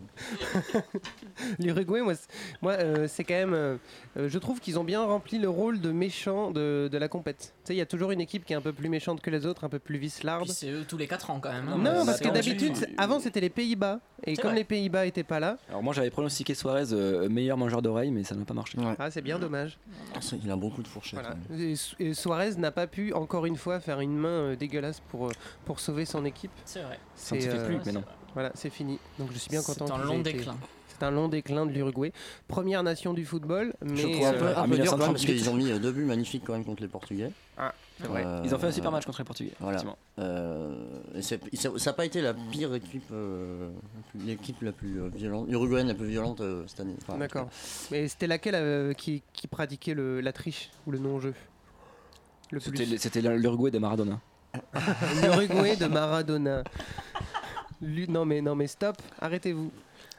l'Uruguay, 1.58 2.02
moi, 2.02 2.14
c'est- 2.14 2.28
moi, 2.62 2.72
euh, 2.72 3.06
c'est 3.08 3.24
quand 3.24 3.34
même, 3.34 3.54
euh, 3.54 3.76
je 4.16 4.38
trouve 4.38 4.60
qu'ils 4.60 4.78
ont 4.78 4.84
bien 4.84 5.02
rempli 5.04 5.38
le 5.38 5.48
rôle 5.48 5.80
de 5.80 5.90
méchant 5.92 6.50
de, 6.50 6.88
de 6.90 6.98
la 6.98 7.08
compète. 7.08 7.54
Sais, 7.70 7.74
il 7.76 7.78
y 7.78 7.83
a 7.83 7.87
toujours 7.87 8.11
une 8.11 8.20
équipe 8.20 8.44
qui 8.44 8.52
est 8.52 8.56
un 8.56 8.61
peu 8.61 8.72
plus 8.72 8.88
méchante 8.88 9.20
que 9.20 9.30
les 9.30 9.46
autres, 9.46 9.62
un 9.62 9.68
peu 9.68 9.78
plus 9.78 9.96
vislarde. 9.96 10.42
Puis 10.42 10.52
c'est 10.52 10.70
eux 10.70 10.85
tous 10.88 10.96
les 10.96 11.06
4 11.06 11.30
ans 11.30 11.38
quand 11.40 11.52
même. 11.52 11.68
hein. 11.68 11.78
Non, 11.78 12.04
parce 12.04 12.18
que 12.18 12.28
d'habitude, 12.28 12.72
tu- 12.72 12.80
c'est- 12.80 12.90
avant 12.98 13.20
c'était 13.20 13.40
les 13.40 13.48
Pays-Bas. 13.48 14.00
Et 14.26 14.35
C'est 14.35 14.42
comme 14.42 14.50
vrai. 14.50 14.59
les 14.59 14.64
Pays-Bas 14.64 15.06
étaient 15.06 15.22
pas 15.22 15.38
là, 15.38 15.56
Alors 15.68 15.80
moi 15.83 15.94
j'avais 15.94 16.11
pronostiqué 16.11 16.54
Suarez 16.54 16.92
euh, 16.92 17.28
meilleur 17.28 17.56
mangeur 17.56 17.80
d'oreilles, 17.80 18.11
mais 18.11 18.24
ça 18.24 18.35
n'a 18.35 18.44
pas 18.44 18.54
marché. 18.54 18.76
ah, 18.98 19.11
c'est 19.12 19.22
bien 19.22 19.38
dommage. 19.38 19.78
Il 20.42 20.50
a 20.50 20.56
beaucoup 20.56 20.83
de 20.83 20.88
fourchettes. 20.88 21.20
Voilà. 21.20 21.37
hein. 21.37 21.56
Et, 21.59 21.76
Su- 21.76 21.94
et 22.00 22.12
Suarez 22.12 22.56
n'a 22.56 22.72
pas 22.72 22.88
pu, 22.88 23.12
encore 23.12 23.46
une 23.46 23.56
fois, 23.56 23.78
faire 23.78 24.00
une 24.00 24.16
main 24.16 24.28
euh, 24.28 24.56
dégueulasse 24.56 24.98
pour, 25.09 25.28
euh, 25.28 25.33
pour 25.64 25.78
sauver 25.78 26.04
son 26.06 26.24
équipe. 26.24 26.50
C'est 26.64 26.83
vrai. 26.83 26.98
Ça 27.14 27.37
ne 27.37 27.40
se 27.40 27.48
fait 27.48 27.64
plus, 27.66 27.78
mais 27.87 27.92
non. 27.92 28.02
Voilà, 28.35 28.50
c'est 28.54 28.70
fini. 28.70 28.98
Donc 29.18 29.30
je 29.33 29.38
suis 29.38 29.48
bien 29.50 29.61
C'est 29.62 29.78
content. 29.78 29.94
un 29.94 29.98
qu'ils 30.00 30.06
long 30.09 30.20
été- 30.20 30.33
déclin. 30.33 30.56
C'est 31.00 31.06
un 31.06 31.10
long 31.10 31.28
déclin 31.28 31.64
de 31.64 31.72
l'Uruguay. 31.72 32.12
Première 32.46 32.82
nation 32.82 33.14
du 33.14 33.24
football, 33.24 33.72
mais 33.82 33.96
Je 33.96 34.06
euh, 34.06 34.54
un 34.56 34.68
peu 34.68 34.76
dur 34.76 34.90
quand 34.90 34.98
même 34.98 35.12
parce 35.12 35.22
1938. 35.24 35.26
qu'ils 35.34 35.48
ont 35.48 35.54
mis 35.54 35.70
euh, 35.70 35.78
deux 35.78 35.92
buts 35.92 36.04
magnifiques 36.04 36.42
quand 36.46 36.52
même 36.52 36.64
contre 36.64 36.82
les 36.82 36.88
Portugais. 36.88 37.30
Ah, 37.56 37.72
c'est 37.98 38.06
vrai. 38.06 38.22
Euh, 38.26 38.42
Ils 38.44 38.54
ont 38.54 38.58
fait 38.58 38.66
un 38.66 38.70
super 38.72 38.92
match 38.92 39.06
contre 39.06 39.18
les 39.20 39.24
Portugais. 39.24 39.52
Voilà. 39.60 39.80
Euh, 40.18 40.74
et 41.14 41.22
ça 41.22 41.36
n'a 41.86 41.92
pas 41.94 42.04
été 42.04 42.20
la 42.20 42.34
pire 42.34 42.74
équipe, 42.74 43.04
euh, 43.12 43.70
l'équipe 44.26 44.60
la 44.60 44.72
plus 44.72 45.00
violente, 45.08 45.46
l'uruguayenne 45.48 45.88
la 45.88 45.94
plus 45.94 46.06
violente 46.08 46.42
euh, 46.42 46.64
cette 46.66 46.80
année. 46.80 46.94
Enfin, 47.00 47.16
D'accord. 47.16 47.48
Mais 47.90 48.06
c'était 48.06 48.26
laquelle 48.26 48.56
euh, 48.56 48.92
qui, 48.92 49.22
qui 49.32 49.46
pratiquait 49.46 49.94
le, 49.94 50.20
la 50.20 50.34
triche 50.34 50.68
ou 50.86 50.90
le 50.90 50.98
non-jeu? 50.98 51.32
C'était 52.58 53.22
l'Uruguay 53.22 53.70
de 53.70 53.78
Maradona. 53.78 54.20
L'Uruguay 55.22 55.76
de 55.76 55.86
Maradona. 55.86 56.62
Lu- 57.80 58.06
Non 58.08 58.26
mais, 58.26 58.42
non 58.42 58.54
mais 58.54 58.66
stop, 58.66 58.96
arrêtez-vous. 59.18 59.70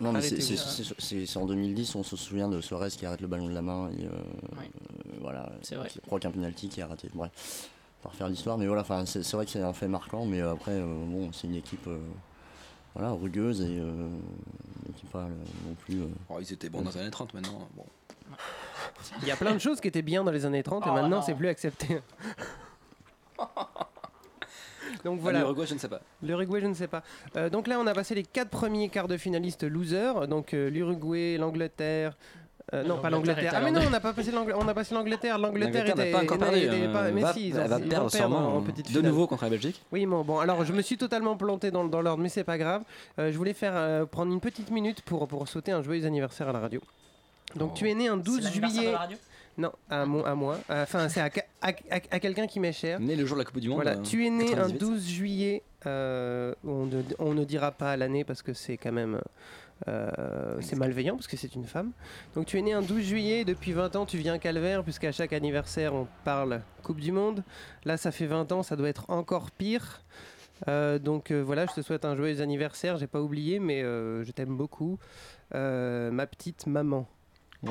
Non, 0.02 0.12
mais 0.12 0.22
c'est- 0.22 1.38
en 1.38 1.46
2010, 1.46 1.96
on 1.96 2.04
se 2.04 2.16
souvient 2.16 2.50
de 2.50 2.60
Suarez 2.60 2.90
qui 2.90 3.06
arrête 3.06 3.22
le 3.22 3.28
ballon 3.28 3.48
de 3.48 3.54
la 3.54 3.62
main 3.62 3.90
et 3.92 4.06
euh, 4.06 4.10
Ouais. 4.58 4.70
euh, 4.70 5.18
voilà, 5.22 5.50
C'est 5.62 5.76
vrai. 5.76 5.88
qui 5.90 6.00
un 6.26 6.32
penalty 6.32 6.70
qui 6.70 6.82
a 6.82 6.88
raté. 6.88 7.10
Bref, 7.14 7.70
pas 8.02 8.10
refaire 8.10 8.28
l'histoire, 8.28 8.58
mais 8.58 8.66
voilà, 8.68 8.84
c'est 9.06 9.32
vrai 9.34 9.46
que 9.46 9.52
c'est 9.52 9.62
un 9.62 9.74
fait 9.74 9.88
marquant, 9.88 10.26
mais 10.26 10.42
euh, 10.42 10.54
après, 10.54 10.72
euh, 10.72 10.86
bon, 11.06 11.32
c'est 11.32 11.48
une 11.48 11.56
équipe 11.56 11.86
euh, 11.88 12.00
voilà, 12.96 13.12
rugueuse 13.12 13.62
et 13.62 13.80
euh, 13.80 14.08
une 14.88 14.92
équipe 14.96 15.12
pas 15.12 15.20
euh, 15.26 15.30
non 15.68 15.76
plus. 15.76 16.02
euh, 16.02 16.08
Oh, 16.30 16.38
ils 16.42 16.52
étaient 16.52 16.70
bons 16.70 16.82
dans 16.82 16.90
les 16.90 16.98
années 16.98 17.12
30 17.12 17.34
maintenant. 17.36 17.68
Bon. 17.76 17.86
Il 19.22 19.28
y 19.28 19.32
a 19.32 19.36
plein 19.36 19.54
de 19.54 19.60
choses 19.60 19.80
qui 19.82 19.88
étaient 19.88 20.02
bien 20.02 20.24
dans 20.24 20.32
les 20.32 20.46
années 20.46 20.64
30 20.64 20.86
et 20.88 20.90
Oh, 20.90 20.94
maintenant 20.94 21.22
c'est 21.22 21.36
plus 21.36 21.48
accepté. 21.48 22.00
Donc 25.06 25.20
Voilà. 25.20 25.40
voilà. 25.40 25.40
L'Uruguay, 25.40 25.66
je 25.68 25.74
ne 25.74 25.80
sais 25.80 25.88
pas. 25.90 26.02
L'Uruguay, 26.24 26.62
je 26.62 26.68
ne 26.68 26.74
sais 26.74 26.88
pas. 26.88 27.04
Euh, 27.36 27.50
donc 27.50 27.68
là, 27.68 27.78
on 27.80 27.88
a 27.88 27.94
passé 27.94 28.16
les 28.16 28.24
quatre 28.24 28.50
premiers 28.50 28.90
quarts 28.90 29.08
de 29.08 29.18
finalistes 29.18 29.64
losers. 29.64 30.28
Donc 30.28 30.54
euh, 30.54 30.70
l'Uruguay, 30.70 31.38
l'Angleterre. 31.38 32.16
euh, 32.74 32.84
non, 32.84 32.98
pas 33.00 33.10
L'Angleterre 33.10 33.36
l'Angleterre. 33.36 33.54
Ah 33.56 33.62
mais 33.66 33.72
non, 33.72 33.82
on 33.86 33.90
n'a 33.90 34.00
pas 34.00 34.14
passé 34.14 34.32
l'Angl- 34.32 34.54
on 34.58 34.68
a 34.68 34.74
passé 34.74 34.94
l'Angleterre. 34.96 35.38
L'Angleterre 35.38 35.84
L'Angleterre 35.86 36.06
était 36.06 36.12
pas 36.12 36.24
encore 36.24 36.38
perdu. 36.38 36.70
mais 37.14 37.22
Va- 37.22 37.34
si, 37.34 37.48
ils 37.50 37.58
ont- 37.58 37.62
elle 37.62 37.68
va 37.70 37.80
ils 37.80 37.90
perdre 37.90 38.12
sûrement 38.12 38.56
en 38.58 38.62
petite 38.62 38.86
de 38.86 38.92
finale. 38.92 39.06
nouveau 39.12 39.28
contre 39.28 39.44
la 39.44 39.50
Belgique. 39.50 39.82
Oui, 39.92 40.06
bon, 40.06 40.24
bon, 40.24 40.40
alors 40.40 40.64
je 40.64 40.72
me 40.72 40.82
suis 40.82 40.98
totalement 40.98 41.36
planté 41.36 41.72
dans, 41.72 41.84
dans 41.86 42.02
l'ordre, 42.02 42.22
mais 42.24 42.30
c'est 42.30 42.44
pas 42.44 42.58
grave. 42.58 42.84
Euh, 43.20 43.32
je 43.32 43.38
voulais 43.38 43.54
faire 43.54 43.74
euh, 43.76 44.06
prendre 44.06 44.32
une 44.32 44.40
petite 44.40 44.70
minute 44.72 45.02
pour, 45.02 45.28
pour 45.28 45.48
souhaiter 45.48 45.72
un 45.72 45.82
joyeux 45.82 46.06
anniversaire 46.06 46.48
à 46.50 46.54
la 46.54 46.60
radio. 46.60 46.80
Donc 47.56 47.72
Oh. 47.74 47.78
tu 47.78 47.90
es 47.90 47.94
né 47.96 48.08
un 48.08 48.16
C'est 48.18 48.24
12 48.24 48.44
l'anniversaire 48.44 48.70
de 48.70 48.76
juillet. 48.78 48.92
la 48.94 48.98
radio 49.00 49.18
Non, 49.58 49.72
à, 49.90 50.06
mon, 50.06 50.24
à 50.24 50.34
moi. 50.36 50.58
Enfin, 50.70 51.10
c'est 51.10 51.20
à, 51.22 51.30
quelqu'un 52.20 52.48
qui 52.48 52.60
m'est 52.60 52.72
cher. 52.72 53.00
Né 53.00 53.16
le 53.16 53.26
jour 53.26 53.38
de 53.38 53.42
la 53.42 53.46
Coupe 53.46 53.60
du 53.60 53.70
Monde. 53.70 53.82
Voilà, 53.82 53.98
euh, 53.98 54.02
tu 54.02 54.26
es 54.26 54.30
né 54.30 54.54
un 54.54 54.68
98. 54.70 54.80
12 54.80 55.08
juillet. 55.08 55.64
euh, 55.86 56.54
on, 56.64 56.86
ne, 56.86 57.02
on 57.20 57.34
ne 57.34 57.44
dira 57.44 57.72
pas 57.72 57.98
l'année 57.98 58.24
parce 58.24 58.42
que 58.42 58.54
c'est 58.54 58.78
quand 58.78 58.92
même. 58.92 59.20
euh, 59.88 60.58
c'est 60.62 60.76
malveillant 60.78 61.16
parce 61.16 61.28
que 61.28 61.38
c'est 61.38 61.56
une 61.56 61.66
femme. 61.66 61.92
Donc 62.36 62.46
tu 62.46 62.58
es 62.58 62.62
né 62.62 62.72
un 62.74 62.82
12 62.82 63.02
juillet, 63.04 63.44
depuis 63.46 63.72
20 63.74 63.96
ans 63.96 64.06
tu 64.06 64.18
viens 64.18 64.38
calvaire 64.38 64.84
puisqu'à 64.84 65.12
chaque 65.12 65.34
anniversaire 65.34 65.94
on 65.94 66.08
parle 66.24 66.62
Coupe 66.84 67.00
du 67.00 67.12
Monde. 67.12 67.44
Là 67.84 67.98
ça 67.98 68.12
fait 68.12 68.28
20 68.28 68.52
ans, 68.52 68.64
ça 68.64 68.76
doit 68.76 68.90
être 68.90 69.10
encore 69.10 69.50
pire. 69.52 70.02
Euh, 70.68 71.00
donc 71.00 71.32
euh, 71.32 71.42
voilà, 71.42 71.66
je 71.66 71.74
te 71.74 71.82
souhaite 71.82 72.06
un 72.06 72.16
joyeux 72.16 72.42
anniversaire, 72.42 72.98
j'ai 72.98 73.08
pas 73.08 73.20
oublié 73.22 73.58
mais 73.60 73.82
euh, 73.82 74.24
je 74.24 74.32
t'aime 74.32 74.56
beaucoup. 74.56 75.00
Euh, 75.56 76.12
ma 76.12 76.28
petite 76.28 76.68
maman. 76.68 77.08
Oh. 77.68 77.70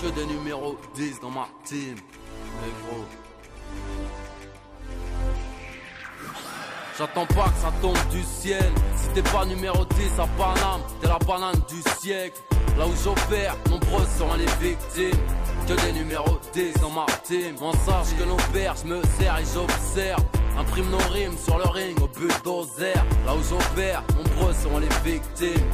Que 0.00 0.06
des 0.10 0.26
numéros 0.26 0.76
10 0.94 1.20
dans 1.20 1.30
ma 1.30 1.48
team. 1.64 1.96
J'attends 6.96 7.26
pas 7.26 7.48
que 7.48 7.60
ça 7.60 7.72
tombe 7.82 7.98
du 8.10 8.22
ciel. 8.22 8.72
Si 8.96 9.08
t'es 9.08 9.22
pas 9.22 9.44
numéro 9.44 9.84
10 9.84 10.20
à 10.20 10.26
Paname, 10.38 10.82
t'es 11.00 11.08
la 11.08 11.18
banane 11.18 11.60
du 11.68 11.82
siècle. 12.00 12.40
Là 12.78 12.86
où 12.86 12.92
j'opère, 13.02 13.56
nombreuses 13.68 14.08
seront 14.16 14.34
les 14.34 14.46
victimes. 14.60 15.20
Que 15.66 15.74
des 15.84 15.92
numéros 15.92 16.38
10 16.52 16.74
dans 16.80 16.90
ma 16.90 17.06
team. 17.24 17.56
On 17.60 17.72
sache 17.72 18.16
que 18.16 18.22
nos 18.22 18.36
pères, 18.52 18.76
me 18.84 19.02
sers 19.18 19.38
et 19.38 19.44
j'observe. 19.52 20.22
Imprime 20.58 20.90
nos 20.90 21.12
rimes 21.12 21.36
sur 21.36 21.58
le 21.58 21.68
ring 21.68 21.96
au 22.00 22.06
bulldozer. 22.08 22.94
Là 23.26 23.34
où 23.34 23.42
j'opère, 23.42 24.02
nombreuses 24.16 24.58
seront 24.58 24.78
les 24.78 24.88
victimes. 25.04 25.68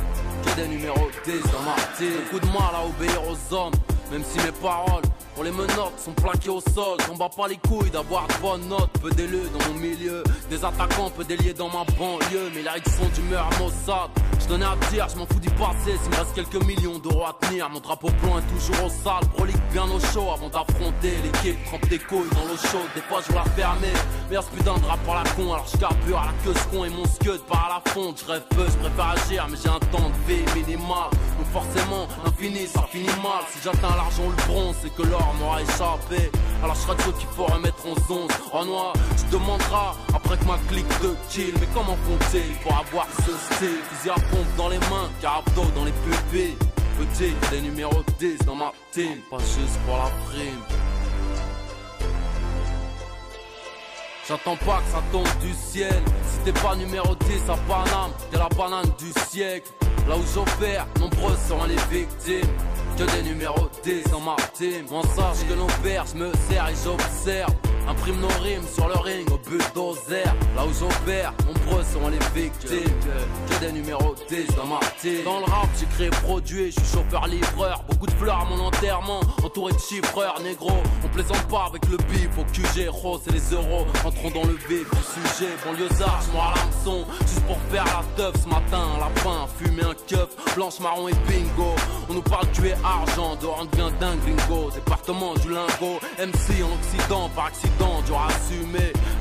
Que 0.45 0.61
des 0.61 0.69
numéros 0.69 1.11
10 1.27 1.33
dans 1.53 1.63
ma 1.63 1.77
team. 1.99 2.13
Beaucoup 2.25 2.47
de 2.47 2.53
mal 2.53 2.75
à 2.75 2.87
obéir 2.87 3.21
aux 3.29 3.55
hommes, 3.55 3.73
même 4.15 4.23
si 4.23 4.39
mes 4.47 4.53
paroles 4.53 5.03
pour 5.35 5.43
les 5.43 5.51
menottes 5.51 5.99
sont 5.99 6.13
plaquées 6.13 6.51
au 6.51 6.61
sol. 6.61 6.97
J'en 7.09 7.17
bats 7.17 7.29
pas 7.29 7.49
les 7.49 7.57
couilles 7.57 7.91
d'avoir 7.91 8.29
de 8.29 8.35
bonnes 8.41 8.69
notes. 8.69 8.91
Peu 9.03 9.11
d'élus 9.11 9.49
dans 9.53 9.73
mon 9.73 9.81
milieu, 9.81 10.23
des 10.49 10.65
attaquants, 10.65 11.11
peu 11.11 11.25
déliés 11.25 11.53
dans 11.53 11.69
ma 11.69 11.85
banlieue. 11.99 12.51
Mais 12.55 12.63
là, 12.63 12.73
ils 12.77 12.93
sont 12.93 13.09
d'humeur 13.13 13.49
Mossad. 13.59 14.11
Je 14.39 14.55
à 14.55 14.77
dire, 14.91 15.09
je 15.09 15.19
m'en 15.19 15.27
fous 15.27 15.41
du 15.41 15.51
passé. 15.51 15.99
S'il 16.01 16.11
me 16.11 16.17
reste 16.17 16.35
quelques 16.35 16.65
millions 16.65 16.99
d'euros 17.01 17.25
à 17.25 17.37
tenir, 17.41 17.69
mon 17.71 17.81
drapeau 17.81 18.11
blanc 18.23 18.39
est 18.39 18.55
toujours 18.55 18.87
au 18.87 18.89
sale. 18.89 19.27
Prolique 19.35 19.57
bien 19.73 19.85
au 19.85 19.99
chaud 20.13 20.31
avant 20.33 20.49
d'affronter 20.49 21.15
l'équipe. 21.25 21.65
Trempe 21.65 21.89
tes 21.89 21.99
couilles 21.99 22.31
dans 22.31 22.45
l'eau 22.47 22.57
chaude. 22.57 22.89
Des 22.95 23.03
fois, 23.03 23.21
je 23.29 23.35
la 23.35 23.43
fermer. 23.57 23.93
Mais 24.31 24.37
ce 24.37 24.57
putain 24.57 24.79
de 24.79 24.85
rap 24.85 25.01
à 25.09 25.25
la 25.25 25.31
con, 25.31 25.53
alors 25.53 25.67
je 25.73 25.79
carbure 25.79 26.19
à 26.19 26.27
la 26.27 26.33
queue 26.45 26.55
ce 26.55 26.77
con 26.77 26.85
et 26.85 26.91
mon 26.91 27.07
scud 27.07 27.41
part 27.49 27.71
à 27.73 27.81
la 27.83 27.93
fonte. 27.93 28.23
Je 28.25 28.31
rêve 28.33 28.45
peu, 28.51 28.67
je 28.67 28.77
préfère 28.77 29.09
agir, 29.09 29.47
mais 29.51 29.59
j'ai 29.61 29.71
un 29.71 29.81
temps 29.91 30.11
de 30.11 30.33
vie 30.33 30.45
minimal. 30.55 31.11
Forcément, 31.55 32.09
l'infini, 32.25 32.67
ça 32.67 32.83
finit 32.91 33.07
mal. 33.23 33.45
Si 33.49 33.61
j'atteins 33.63 33.95
l'argent 33.95 34.29
le 34.29 34.53
bronze, 34.53 34.75
c'est 34.83 34.93
que 34.93 35.03
l'or 35.03 35.33
m'aura 35.39 35.63
échappé. 35.63 36.29
Alors 36.65 36.75
je 36.75 36.81
serai 36.81 36.97
ceux 37.05 37.13
qu'il 37.13 37.29
faut 37.29 37.45
remettre 37.45 37.87
en 37.87 37.95
zone. 38.09 38.29
En 38.53 38.65
noir, 38.65 38.93
tu 39.17 39.25
demanderas, 39.31 39.95
après 40.13 40.37
que 40.37 40.45
ma 40.47 40.59
clique 40.69 40.89
de 41.01 41.15
kill, 41.31 41.55
mais 41.61 41.69
comment 41.73 41.97
font-ils 42.09 42.57
pour 42.61 42.77
avoir 42.77 43.07
ce 43.25 43.55
style? 43.55 43.79
Fusil 43.89 44.11
à 44.11 44.15
pompe 44.15 44.57
dans 44.57 44.69
les 44.69 44.81
mains, 44.91 45.09
carabdo 45.21 45.63
dans 45.77 45.85
les 45.85 45.93
pupilles. 45.93 46.57
Petit, 46.99 47.35
des 47.53 47.61
numéros 47.61 48.03
10 48.19 48.39
dans 48.47 48.57
ma 48.57 48.73
team, 48.91 49.19
pas 49.31 49.39
juste 49.39 49.79
pour 49.87 49.97
la 49.97 50.11
prime. 50.27 50.94
J'attends 54.27 54.57
pas 54.57 54.81
que 54.81 54.91
ça 54.91 55.03
tombe 55.13 55.29
du 55.43 55.53
ciel. 55.53 56.03
Si 56.31 56.39
t'es 56.45 56.53
pas 56.53 56.75
numéro 56.77 57.15
10 57.15 57.43
à 57.51 57.57
Paname, 57.69 58.11
t'es 58.31 58.39
la 58.39 58.49
banane 58.49 58.91
du 58.99 59.13
siècle. 59.29 59.71
Là 60.09 60.17
où 60.17 60.23
j'opère, 60.35 60.87
nombreuses 60.99 61.39
seront 61.47 61.65
les 61.65 61.77
victimes. 61.95 62.49
Que 62.97 63.05
des 63.17 63.23
numéros 63.23 63.69
10 63.83 64.05
dans 64.05 64.21
ma 64.21 64.37
team. 64.55 64.87
Sache 64.89 65.47
que 65.47 65.55
nos 65.55 65.69
je 65.69 66.17
me 66.17 66.33
sers 66.49 66.69
et 66.69 66.75
j'observe. 66.83 67.53
Imprime 67.89 68.21
nos 68.21 68.43
rimes 68.43 68.67
sur 68.73 68.89
le 68.89 68.95
ring 68.95 69.31
au 69.31 69.39
bulldozer. 69.39 70.25
Là 70.57 70.65
où 70.65 70.73
j'opère, 70.73 71.33
nombreuses 71.47 71.87
seront 71.93 72.09
les 72.09 72.19
victimes. 72.35 72.95
Que 73.49 73.61
des 73.61 73.73
numéros 73.73 74.15
10 74.29 74.47
dans 74.57 74.67
ma. 74.67 74.81
Dans 75.25 75.41
le 75.41 75.45
rap, 75.45 75.69
j'ai 75.79 75.87
créé 75.87 76.11
produit, 76.11 76.71
je 76.71 76.81
suis 76.81 76.97
chauffeur-livreur. 76.97 77.85
Beaucoup 77.89 78.07
de 78.07 78.13
fleurs 78.13 78.41
à 78.41 78.45
mon 78.47 78.59
enterrement, 78.65 79.21
entouré 79.43 79.73
de 79.73 79.79
chiffreurs, 79.79 80.41
négro. 80.43 80.73
On 81.05 81.09
plaisante 81.09 81.47
pas 81.49 81.67
avec 81.69 81.87
le 81.89 81.99
bif 81.99 82.31
au 82.39 82.45
QG, 82.45 82.89
rose 82.89 83.21
et 83.29 83.33
les 83.33 83.51
euros. 83.53 83.87
Entrons 84.05 84.31
dans 84.31 84.47
le 84.47 84.57
vif 84.69 84.89
du 84.89 85.37
sujet. 85.37 85.51
Banlieusard, 85.65 86.21
je 86.23 86.39
à 86.39 86.55
l'hameçon. 86.57 87.05
Juste 87.21 87.45
pour 87.47 87.59
faire 87.71 87.85
la 87.85 88.03
teuf 88.17 88.43
ce 88.43 88.49
matin. 88.49 88.87
Lapin, 88.99 89.47
fumer 89.59 89.85
un 89.85 89.95
keuf, 90.09 90.29
blanche, 90.55 90.81
marron 90.81 91.09
et 91.09 91.15
bingo. 91.29 91.75
On 92.09 92.15
nous 92.15 92.23
parle 92.23 92.51
tuer 92.53 92.75
argent, 92.83 93.37
dehors 93.37 93.59
on 93.61 93.65
devient 93.67 93.93
dingue, 94.01 94.21
gringo. 94.21 94.71
Département 94.71 95.35
du 95.35 95.49
lingot, 95.51 96.01
MC 96.19 96.63
en 96.63 96.73
Occident, 96.75 97.29
par 97.35 97.47
accident, 97.47 97.74
dur 97.79 98.17
à. 98.17 98.29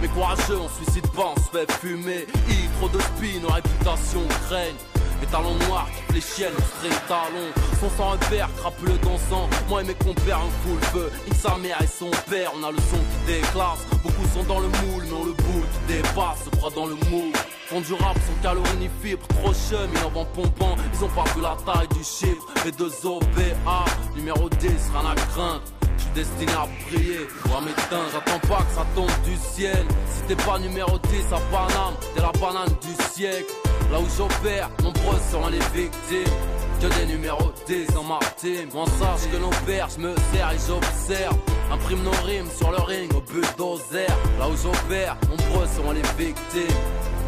Mais 0.02 0.08
courageux, 0.10 0.60
on 0.60 0.70
suicide 0.70 1.08
pas, 1.12 1.34
on 1.36 1.40
se 1.40 1.58
fait 1.58 1.72
fumer. 1.80 2.26
I, 2.50 2.68
trop 2.78 2.90
de 2.90 3.00
spin, 3.00 3.40
nos 3.42 3.50
réputations 3.50 4.28
craignent. 4.48 4.76
Les 5.22 5.28
talons 5.28 5.56
noirs 5.68 5.88
qui 5.96 6.14
fléchiennent, 6.14 6.54
straight 6.78 7.08
talons. 7.08 7.52
Son 7.80 7.90
sang 7.98 8.10
repère, 8.12 8.50
crapuleux 8.58 8.98
dansant 8.98 9.48
Moi 9.70 9.82
et 9.82 9.86
mes 9.86 9.94
compères 9.94 10.40
un 10.40 10.52
full 10.64 10.82
feu. 10.92 11.12
Nique 11.26 11.40
sa 11.40 11.58
mère 11.58 11.82
et 11.82 11.88
son 11.88 12.12
père, 12.30 12.52
on 12.60 12.64
a 12.64 12.72
le 12.72 12.78
son 12.78 12.98
qui 12.98 13.34
déclasse. 13.34 13.86
Beaucoup 14.04 14.28
sont 14.34 14.44
dans 14.44 14.60
le 14.60 14.68
moule, 14.68 15.04
mais 15.06 15.16
on 15.16 15.26
le 15.26 15.32
boule 15.32 15.68
qui 15.72 15.94
dépasse. 15.94 16.44
Se 16.44 16.50
croit 16.50 16.72
dans 16.72 16.88
le 16.88 16.96
moule. 17.10 17.34
Font 17.68 17.80
du 17.80 17.94
rap 17.94 18.18
sans 18.44 18.76
ni 18.80 18.90
fibres 19.02 19.26
Trop 19.42 19.54
chum, 19.54 19.90
ils 19.94 20.06
en 20.06 20.26
pompant. 20.26 20.76
Ils 20.94 21.04
ont 21.04 21.10
pas 21.10 21.24
vu 21.34 21.42
la 21.42 21.56
taille 21.66 21.88
du 21.88 22.04
chiffre. 22.04 22.46
B2OBA, 22.66 23.86
numéro 24.18 24.50
10, 24.50 24.70
rien 24.94 25.10
à 25.10 25.16
craindre 25.16 25.62
je 25.98 26.22
destiné 26.22 26.52
à 26.54 26.68
briller. 26.88 27.28
Ouais, 27.46 27.62
mais 27.64 27.72
putain, 27.72 28.02
j'attends 28.12 28.40
pas 28.48 28.64
que 28.64 28.76
ça 28.76 28.86
tombe 28.96 29.12
du 29.24 29.36
ciel. 29.36 29.86
Si 30.10 30.22
t'es 30.28 30.36
pas 30.36 30.60
numéro 30.60 30.98
10 30.98 31.34
à 31.34 31.40
Paname, 31.52 31.96
t'es 32.14 32.22
la 32.22 32.32
banane 32.32 32.76
du 32.82 33.04
siècle. 33.12 33.52
Là 33.92 34.00
où 34.00 34.06
j'opère, 34.18 34.70
nombreuses 34.82 35.22
sont 35.32 35.48
les 35.50 35.60
victimes. 35.74 36.34
Que 36.82 36.88
des 37.00 37.06
numéros 37.06 37.52
10 37.68 37.88
dans 37.94 38.04
ma 38.04 38.20
team. 38.38 38.68
On 38.74 38.86
sache 38.86 39.30
que 39.32 39.38
nos 39.38 39.52
pères, 39.66 39.88
me 40.00 40.14
sers 40.34 40.52
et 40.52 40.58
j'observe. 40.68 41.38
Imprime 41.72 42.04
nos 42.04 42.26
rimes 42.26 42.50
sur 42.58 42.72
le 42.72 42.82
ring 42.82 43.10
au 43.16 43.22
bulldozer. 43.22 44.08
Là 44.40 44.50
où 44.50 44.56
j'opère, 44.62 45.16
nombreuses 45.30 45.70
sont 45.78 45.92
les 45.92 46.02
victimes. 46.18 46.78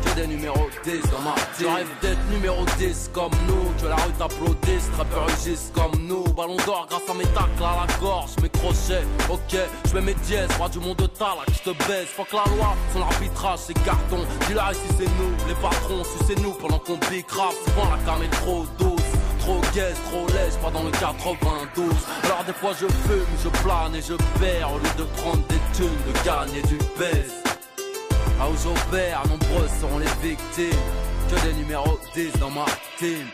Que 0.05 0.21
des 0.21 0.27
numéros 0.27 0.69
10 0.83 1.01
dans 1.11 1.21
ma. 1.21 1.35
Je 1.59 1.65
rêve 1.65 1.87
d'être 2.01 2.29
numéro 2.29 2.63
10 2.77 3.09
comme 3.13 3.31
nous. 3.47 3.71
Que 3.81 3.87
la 3.87 3.95
rue 3.95 4.11
t'applaudisse, 4.17 4.89
trappeurs 4.93 5.27
rugissent 5.27 5.71
comme 5.73 5.99
nous. 6.07 6.23
Ballon 6.35 6.57
d'or 6.65 6.87
grâce 6.89 7.09
à 7.09 7.13
mes 7.13 7.25
tacles 7.25 7.63
à 7.63 7.85
la 7.85 7.99
gorge, 7.99 8.31
mes 8.41 8.49
crochets. 8.49 9.03
Ok, 9.29 9.57
je 9.87 9.93
mets 9.95 10.01
mes 10.01 10.13
dièses, 10.25 10.49
roi 10.57 10.69
du 10.69 10.79
monde 10.79 10.97
de 10.97 11.07
talak, 11.07 11.47
je 11.51 11.71
te 11.71 11.77
baisse. 11.87 12.09
Faut 12.15 12.23
que 12.23 12.35
la 12.35 12.45
loi, 12.55 12.75
son 12.93 13.01
arbitrage, 13.01 13.59
c'est 13.67 13.83
carton. 13.85 14.19
Dis-là 14.47 14.71
ici 14.71 14.95
c'est 14.97 15.05
nous, 15.05 15.31
les 15.47 15.55
patrons, 15.55 16.03
c'est 16.27 16.39
nous 16.39 16.53
pendant 16.53 16.79
qu'on 16.79 16.97
bicrape. 17.09 17.55
Souvent 17.65 17.89
la 17.89 17.97
cam 18.05 18.21
est 18.23 18.29
trop 18.41 18.65
douce. 18.77 19.01
Trop 19.39 19.61
gaze, 19.75 19.95
trop 20.09 20.25
lèche, 20.33 20.55
pas 20.59 20.71
dans 20.71 20.81
le 20.81 20.89
92 20.89 21.93
Alors 22.23 22.43
des 22.45 22.53
fois 22.53 22.71
je 22.71 22.87
fume, 22.87 23.25
je 23.43 23.49
plane 23.61 23.93
et 23.93 24.01
je 24.01 24.15
perds 24.39 24.71
Au 24.73 24.79
lieu 24.79 24.89
de 24.97 25.03
prendre 25.21 25.43
des 25.47 25.61
thunes, 25.77 25.85
de 26.07 26.25
gagner 26.25 26.63
du 26.63 26.79
baisse 26.97 27.44
Où 28.39 28.55
j'opère, 28.61 29.27
nombreuses 29.27 29.71
seront 29.79 29.97
les 29.97 30.05
victimes. 30.21 30.79
Que 31.29 31.47
des 31.47 31.53
numéros 31.53 31.99
10 32.13 32.33
dans 32.39 32.51
ma 32.51 32.65
team 32.99 33.25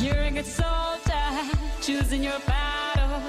You're 0.00 0.16
a 0.16 0.30
good 0.30 0.46
soldier, 0.46 1.28
choosing 1.82 2.24
your 2.24 2.38
battle. 2.46 3.20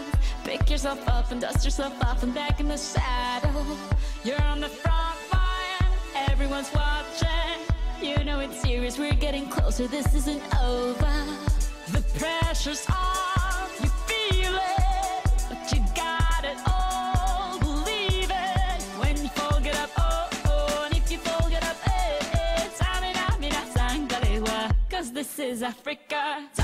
Pick 0.46 0.70
yourself 0.70 1.06
up 1.10 1.30
and 1.30 1.42
dust 1.42 1.66
yourself 1.66 1.94
off 2.02 2.24
and 2.24 2.34
back 2.34 2.62
in 2.62 2.70
the 2.70 2.78
saddle. 2.78 3.78
You're 4.24 4.42
on 4.44 4.62
the 4.62 4.70
front 4.70 5.20
line, 5.34 5.92
everyone's 6.30 6.72
watching. 6.74 7.60
You 8.02 8.24
know 8.24 8.40
it's 8.40 8.62
serious, 8.62 8.98
we're 8.98 9.16
getting 9.16 9.50
closer, 9.50 9.86
this 9.88 10.16
isn't 10.16 10.42
over. 10.62 11.12
The 11.92 12.04
pressure's 12.18 12.88
on, 12.88 13.70
you 13.84 13.90
feel 14.08 14.56
it, 14.56 15.44
but 15.50 15.74
you 15.74 15.84
got 15.94 16.46
it 16.46 16.58
all, 16.68 17.60
believe 17.60 18.32
it. 18.32 18.82
When 19.02 19.18
you 19.22 19.28
fold 19.28 19.66
it 19.66 19.76
up, 19.76 19.90
oh, 19.98 20.30
oh, 20.46 20.84
and 20.86 20.96
if 20.96 21.12
you 21.12 21.18
fold 21.18 21.52
it 21.52 21.64
up, 21.66 21.76
eh, 21.86 22.20
eh, 22.34 22.70
cause 24.90 25.12
this 25.12 25.38
is 25.40 25.64
Africa. 25.64 26.61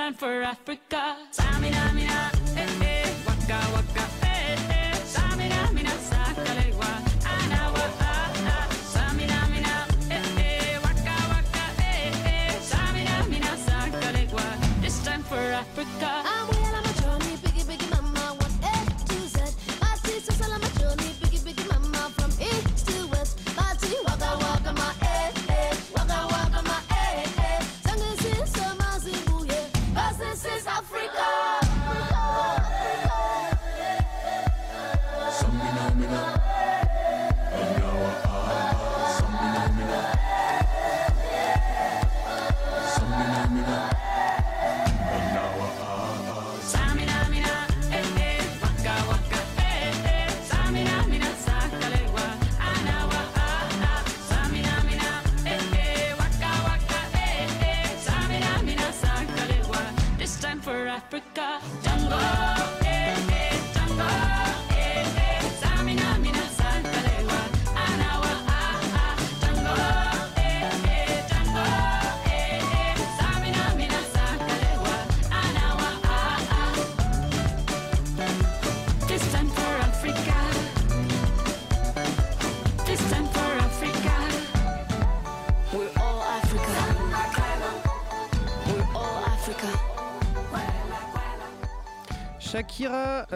Time 0.00 0.14
for 0.14 0.42
Africa. 0.42 1.39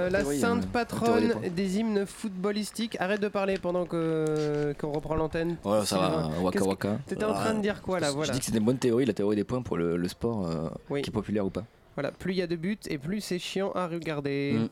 Euh, 0.06 0.10
la 0.10 0.20
théorie, 0.20 0.38
sainte 0.38 0.64
euh, 0.64 0.68
patronne 0.72 1.34
des 1.42 1.50
des 1.50 1.78
hymnes 1.78 2.06
footballistiques. 2.06 2.96
Arrête 3.00 3.20
de 3.20 3.28
parler 3.28 3.58
pendant 3.58 3.84
que 3.86 4.74
qu'on 4.80 4.92
reprend 4.92 5.14
l'antenne. 5.14 5.56
Ouais, 5.64 5.84
ça 5.84 5.98
va, 5.98 6.30
waka 6.42 6.64
waka. 6.64 6.98
T'étais 7.06 7.24
en 7.24 7.34
train 7.34 7.54
de 7.54 7.60
dire 7.60 7.82
quoi 7.82 8.00
là 8.00 8.08
Je 8.10 8.14
Voilà. 8.14 8.32
dis 8.32 8.38
que 8.38 8.44
c'est 8.44 8.56
une 8.56 8.64
bonne 8.64 8.78
théorie, 8.78 9.04
la 9.04 9.12
théorie 9.14 9.36
des 9.36 9.44
points 9.44 9.62
pour 9.62 9.76
le, 9.76 9.96
le 9.96 10.08
sport 10.08 10.46
euh, 10.46 10.68
Oui. 10.90 11.02
qui 11.02 11.10
est 11.10 11.12
populaire 11.12 11.44
ou 11.46 11.50
pas. 11.50 11.64
Voilà, 11.96 12.10
plus 12.12 12.32
il 12.32 12.36
y 12.38 12.42
a 12.42 12.46
de 12.46 12.56
buts 12.56 12.78
et 12.88 12.98
plus 12.98 13.20
c'est 13.20 13.38
chiant 13.38 13.70
à 13.72 13.86
regarder. 13.86 14.54
Mm. 14.58 14.68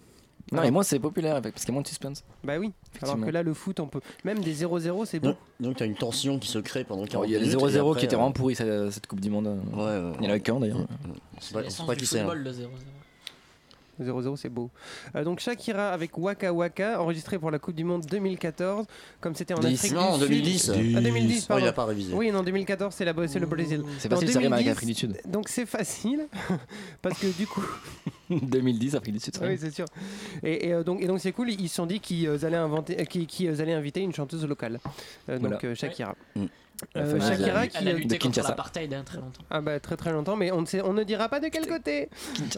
Non, 0.56 0.62
mais 0.62 0.70
moi 0.72 0.82
c'est 0.82 0.98
populaire 0.98 1.40
parce 1.40 1.54
qu'il 1.54 1.68
y 1.68 1.70
a 1.70 1.72
moins 1.74 1.82
de 1.82 1.86
suspense. 1.86 2.24
Bah 2.42 2.54
oui. 2.58 2.72
Alors 3.00 3.18
que 3.20 3.30
là, 3.30 3.42
le 3.44 3.54
foot, 3.54 3.78
on 3.78 3.86
peut. 3.86 4.00
Même 4.24 4.40
des 4.40 4.52
0-0, 4.54 5.06
c'est 5.06 5.20
bon. 5.20 5.36
Donc, 5.60 5.76
t'as 5.76 5.86
une 5.86 5.94
tension 5.94 6.38
qui 6.40 6.48
se 6.48 6.58
crée 6.58 6.82
pendant 6.84 7.06
40 7.06 7.24
Oh, 7.24 7.28
Il 7.28 7.32
y 7.32 7.36
a 7.36 7.40
minutes. 7.40 7.54
0-0 7.58 7.70
et 7.74 7.78
après, 7.78 8.00
qui 8.00 8.04
étaient 8.06 8.14
euh, 8.16 8.18
vraiment 8.18 8.32
pourris 8.32 8.56
cette, 8.56 9.06
Coupe 9.06 9.20
du 9.20 9.30
Monde. 9.30 9.46
Ouais, 9.72 9.82
ouais. 9.82 10.12
Il 10.20 10.26
y 10.26 10.28
en 10.28 10.32
a 10.34 10.38
qu'un 10.40 10.58
d'ailleurs. 10.58 10.84
C'est 11.40 11.54
pas, 11.54 11.62
c'est 11.70 11.86
pas 11.86 11.94
du 11.94 12.00
qui 12.00 12.06
c'est. 12.06 12.20
hein. 12.20 12.34
le 12.34 12.50
0-0. 12.50 12.66
0-0, 14.00 14.36
c'est 14.36 14.48
beau. 14.48 14.70
Euh, 15.16 15.24
donc 15.24 15.40
Shakira 15.40 15.90
avec 15.90 16.16
Waka 16.16 16.52
Waka, 16.52 17.00
enregistré 17.00 17.38
pour 17.38 17.50
la 17.50 17.58
Coupe 17.58 17.74
du 17.74 17.84
Monde 17.84 18.04
2014, 18.10 18.86
comme 19.20 19.34
c'était 19.34 19.54
en 19.54 19.58
10. 19.60 19.74
Afrique 19.74 19.92
Non, 19.92 20.16
du 20.16 20.24
Sud. 20.24 20.28
2010. 20.28 20.70
Ah, 20.96 21.00
2010, 21.00 21.42
Oh, 21.42 21.48
pardon. 21.48 21.64
il 21.64 21.68
a 21.68 21.72
pas 21.72 21.84
révisé. 21.84 22.14
Oui, 22.14 22.30
non, 22.30 22.42
2014, 22.42 22.94
c'est 22.94 23.04
la- 23.04 23.14
c'est 23.28 23.38
le 23.38 23.46
Brésil. 23.46 23.82
C'est 23.98 24.12
En 24.12 24.16
facile, 24.16 24.32
ça 24.32 24.38
rime 24.38 24.52
avec 24.52 24.64
2010, 24.66 24.70
Afrique 24.70 24.88
du 24.88 24.94
Sud. 24.94 25.20
Donc 25.30 25.48
c'est 25.48 25.66
facile, 25.66 26.26
parce 27.02 27.18
que 27.20 27.26
du 27.36 27.46
coup... 27.46 27.64
2010, 28.30 28.94
Afrique 28.96 29.14
du 29.14 29.20
Sud. 29.20 29.38
oui, 29.42 29.56
c'est 29.60 29.70
sûr. 29.70 29.84
Et, 30.42 30.68
et, 30.68 30.72
euh, 30.72 30.82
donc, 30.82 31.02
et 31.02 31.06
donc 31.06 31.20
c'est 31.20 31.32
cool, 31.32 31.50
ils 31.50 31.68
se 31.68 31.74
sont 31.76 31.86
dit 31.86 32.00
qu'ils 32.00 32.26
euh, 32.28 32.44
allaient, 32.44 32.56
inventer, 32.56 32.96
qu'ils, 33.06 33.26
qu'ils, 33.26 33.60
allaient 33.60 33.74
inviter 33.74 34.00
une 34.00 34.14
chanteuse 34.14 34.46
locale, 34.46 34.80
donc 35.28 35.40
Voilà. 35.60 35.74
Shakira. 35.74 36.14
Mm. 36.34 36.46
Euh, 36.96 37.20
Shakira 37.20 37.60
euh, 37.60 37.66
qui... 37.66 37.76
Elle 37.78 37.88
a 37.88 37.90
euh, 37.92 37.94
lutté 37.94 38.18
contre 38.18 38.34
Kinshasa. 38.34 38.48
l'apartheid 38.50 38.92
hein, 38.92 39.02
très 39.04 39.18
longtemps. 39.18 39.42
Ah 39.50 39.60
bah 39.60 39.80
très 39.80 39.96
très 39.96 40.12
longtemps, 40.12 40.36
mais 40.36 40.52
on 40.52 40.60
ne, 40.60 40.66
sait, 40.66 40.82
on 40.82 40.92
ne 40.92 41.04
dira 41.04 41.28
pas 41.28 41.40
de 41.40 41.48
quel 41.48 41.66
côté. 41.66 42.08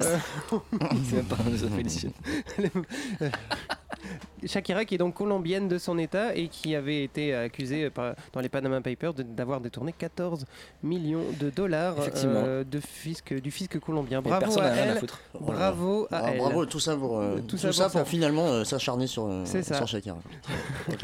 Euh, 0.01 0.19
C'est 1.05 1.17
même 1.17 1.25
pas 1.27 1.37
un. 1.37 3.31
Shakira 4.47 4.85
qui 4.85 4.95
est 4.97 4.99
donc 4.99 5.15
colombienne 5.15 5.69
de 5.69 5.79
son 5.79 5.99
état 5.99 6.35
et 6.37 6.49
qui 6.49 6.75
avait 6.75 7.03
été 7.05 7.35
accusée 7.35 7.89
par- 7.91 8.15
dans 8.33 8.41
les 8.41 8.49
Panama 8.49 8.81
Papers 8.81 9.15
d'avoir 9.15 9.61
détourné 9.61 9.93
14 9.97 10.45
millions 10.83 11.23
de 11.41 11.49
dollars 11.51 11.97
euh, 12.25 12.63
de 12.65 12.81
fisc, 12.81 13.33
du 13.35 13.51
fisc 13.51 13.79
colombien. 13.81 14.21
Bravo 14.21 14.41
personne 14.41 14.65
à 14.65 14.69
n'a 14.69 14.73
rien 14.75 14.83
à 14.83 14.87
elle. 14.89 14.99
foutre. 14.99 15.21
Bravo 15.41 16.07
à 16.11 16.17
Ah, 16.19 16.31
elle. 16.33 16.39
bravo, 16.39 16.67
tout 16.67 16.81
ça 16.81 16.97
pour, 16.97 17.19
euh, 17.21 17.37
Tout 17.39 17.43
tout 17.57 17.59
ça 17.59 17.73
ça 17.73 17.85
pour 17.85 18.01
ça. 18.01 18.05
finalement 18.05 18.47
euh, 18.47 18.65
s'acharner 18.65 19.07
sur, 19.07 19.27
euh, 19.27 19.45
Shakira. 19.87 20.19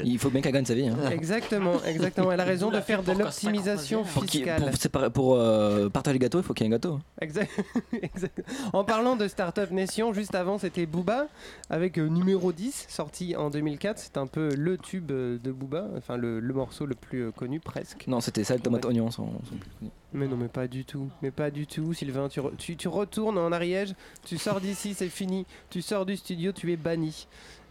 Il 0.05 0.19
faut 0.19 0.31
bien 0.31 0.41
qu'elle 0.43 0.53
gagne 0.53 0.65
sa 0.67 0.75
vie. 0.75 0.89
Hein. 0.89 0.97
Exactement, 1.11 1.83
exactement. 1.87 2.33
Elle 2.33 2.41
a 2.41 2.45
raison 2.45 2.71
de 2.71 2.81
faire 2.81 3.03
de 3.03 3.13
l'optimisation 3.13 4.05
fiscale. 4.05 4.63
pour, 4.63 4.75
séparer- 4.77 5.11
pour, 5.11 5.35
euh, 5.37 5.89
partager 5.89 6.15
le 6.19 6.23
gâteau, 6.23 6.39
il 6.39 6.45
faut 6.45 6.53
qu'il 6.55 6.67
y 6.67 6.69
ait 6.69 6.73
un 6.73 6.77
gâteau. 6.77 6.99
Exact. 7.21 7.51
exact. 8.03 8.43
En 8.73 8.85
parlant 8.85 9.17
de 9.17 9.27
Startup 9.29 9.71
Nation, 9.71 10.13
juste 10.13 10.35
avant 10.35 10.59
c'était 10.59 10.87
Booba 10.87 11.27
avec 11.71 11.99
euh, 11.99 12.07
numéro 12.09 12.53
10 12.53 12.87
sorti 12.90 13.37
en 13.37 13.50
2004. 13.50 13.98
C'est 13.98 14.16
un 14.16 14.26
peu 14.26 14.55
le 14.55 14.76
tube 14.79 15.11
euh, 15.11 15.38
de 15.38 15.53
Booba, 15.53 15.87
enfin 15.96 16.16
le, 16.16 16.40
le 16.40 16.55
morceau 16.55 16.87
le 16.87 16.94
plus 16.94 17.24
euh, 17.26 17.31
connu 17.31 17.61
presque. 17.61 18.07
Non, 18.07 18.20
c'était 18.20 18.44
ça, 18.44 18.55
le 18.55 18.61
tomate 18.61 18.85
oignon. 18.85 19.11
son- 19.11 19.31
son- 19.44 19.88
Mais 20.12 20.26
non, 20.29 20.37
mais 20.37 20.48
pas 20.48 20.66
du 20.68 20.85
tout. 20.85 21.09
Mais 21.22 21.31
pas 21.31 21.50
du 21.50 21.66
tout, 21.66 21.94
Sylvain. 21.94 22.29
Tu, 22.29 22.40
re- 22.40 22.57
tu, 22.57 22.76
tu 22.76 22.88
retournes 22.88 23.38
en 23.38 23.53
Ariège, 23.53 23.94
tu 24.24 24.38
sors 24.38 24.61
d'ici, 24.61 24.94
c'est 24.96 25.09
fini. 25.09 25.46
Tu 25.70 25.83
sors 25.83 26.05
du 26.07 26.16
studio, 26.16 26.53
tu 26.53 26.72
es 26.72 26.76
banni. 26.76 27.26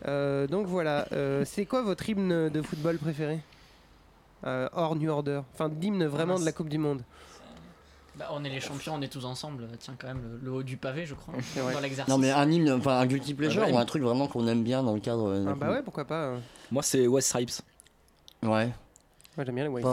Euh, 0.08 0.48
donc 0.48 0.66
voilà. 0.68 1.08
Euh, 1.12 1.44
c'est 1.46 1.66
quoi 1.66 1.82
votre 1.82 2.08
hymne 2.10 2.50
de 2.50 2.62
football 2.62 2.98
préféré? 2.98 3.40
Euh, 4.46 4.70
Hors 4.74 4.96
New 4.96 5.10
Order. 5.10 5.42
Enfin, 5.54 5.68
d'hymne 5.68 6.06
vraiment 6.06 6.40
de 6.40 6.46
la 6.46 6.54
Coupe 6.54 6.70
du 6.70 6.78
Monde. 6.78 7.02
Bah, 8.20 8.28
on 8.34 8.44
est 8.44 8.50
les 8.50 8.60
champions, 8.60 8.96
on 8.96 9.02
est 9.02 9.08
tous 9.12 9.24
ensemble. 9.26 9.68
Tiens, 9.80 9.96
quand 9.98 10.08
même, 10.08 10.22
le, 10.22 10.38
le 10.46 10.52
haut 10.52 10.62
du 10.64 10.76
pavé, 10.78 11.06
je 11.06 11.16
crois. 11.16 11.34
Dans 11.74 11.80
l'exercice. 11.80 12.12
Non, 12.14 12.18
mais 12.20 12.30
un 12.32 12.50
hymne, 12.52 12.70
enfin 12.72 13.00
un 13.00 13.06
guilty 13.06 13.34
pleasure 13.34 13.64
Ah 13.64 13.70
ouais. 13.70 13.74
ou 13.74 13.78
un 13.78 13.86
truc 13.86 14.04
vraiment 14.04 14.28
qu'on 14.28 14.46
aime 14.48 14.64
bien 14.64 14.84
dans 14.84 14.94
le 14.94 15.00
cadre. 15.00 15.30
euh, 15.30 15.46
Ah 15.50 15.56
bah 15.56 15.72
ouais, 15.72 15.82
pourquoi 15.82 16.06
pas. 16.06 16.24
euh. 16.26 16.38
Moi, 16.70 16.84
c'est 16.84 17.08
West 17.08 17.30
Stripes. 17.30 17.62
Ouais. 18.44 18.70
Moi 19.38 19.46
j'aime 19.46 19.56
bien 19.56 19.64
les 19.64 19.70
Il 19.72 19.84
y, 19.84 19.86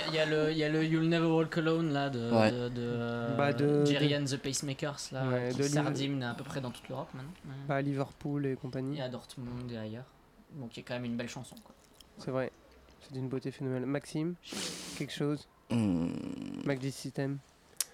a- 0.00 0.06
il 0.08 0.14
y 0.14 0.18
a 0.18 0.26
le- 0.26 0.50
il 0.52 0.56
y 0.58 0.64
a 0.64 0.68
le 0.68 0.84
You'll 0.84 1.08
Never 1.08 1.26
Walk 1.26 1.58
Alone 1.58 1.92
là 1.92 2.08
de, 2.08 2.30
Ouais. 2.30 2.50
de, 2.50 2.68
de, 2.68 2.74
euh, 2.78 3.36
Bah, 3.36 3.52
de- 3.52 3.84
Jerry 3.84 4.08
de- 4.10 4.16
and 4.16 4.24
the 4.24 4.36
Pacemakers 4.38 4.96
là, 5.12 5.26
Ouais, 5.26 5.48
qui 5.50 5.58
de 5.58 5.62
sert 5.64 5.84
Liv- 5.84 5.92
d'hymne 5.92 6.22
à 6.22 6.34
peu 6.34 6.44
près 6.44 6.60
dans 6.60 6.70
toute 6.70 6.88
l'Europe 6.88 7.08
maintenant. 7.14 7.30
Ouais. 7.46 7.54
Pas 7.68 7.76
à 7.76 7.82
Liverpool 7.82 8.46
et 8.46 8.56
compagnie. 8.56 8.98
Et 8.98 9.02
à 9.02 9.08
Dortmund 9.08 9.70
et 9.70 9.76
ailleurs. 9.76 10.04
Donc 10.54 10.76
il 10.76 10.80
y 10.80 10.82
a 10.82 10.86
quand 10.88 10.94
même 10.94 11.04
une 11.04 11.16
belle 11.16 11.28
chanson. 11.28 11.54
Quoi. 11.64 11.74
C'est 12.18 12.30
vrai. 12.30 12.50
C'est 13.10 13.18
d'une 13.18 13.28
beauté 13.28 13.50
phénoménale. 13.50 13.86
Maxime, 13.86 14.34
quelque 14.96 15.12
chose 15.12 15.48
Hmm. 15.70 16.08
Magic 16.64 16.92
System. 16.92 17.38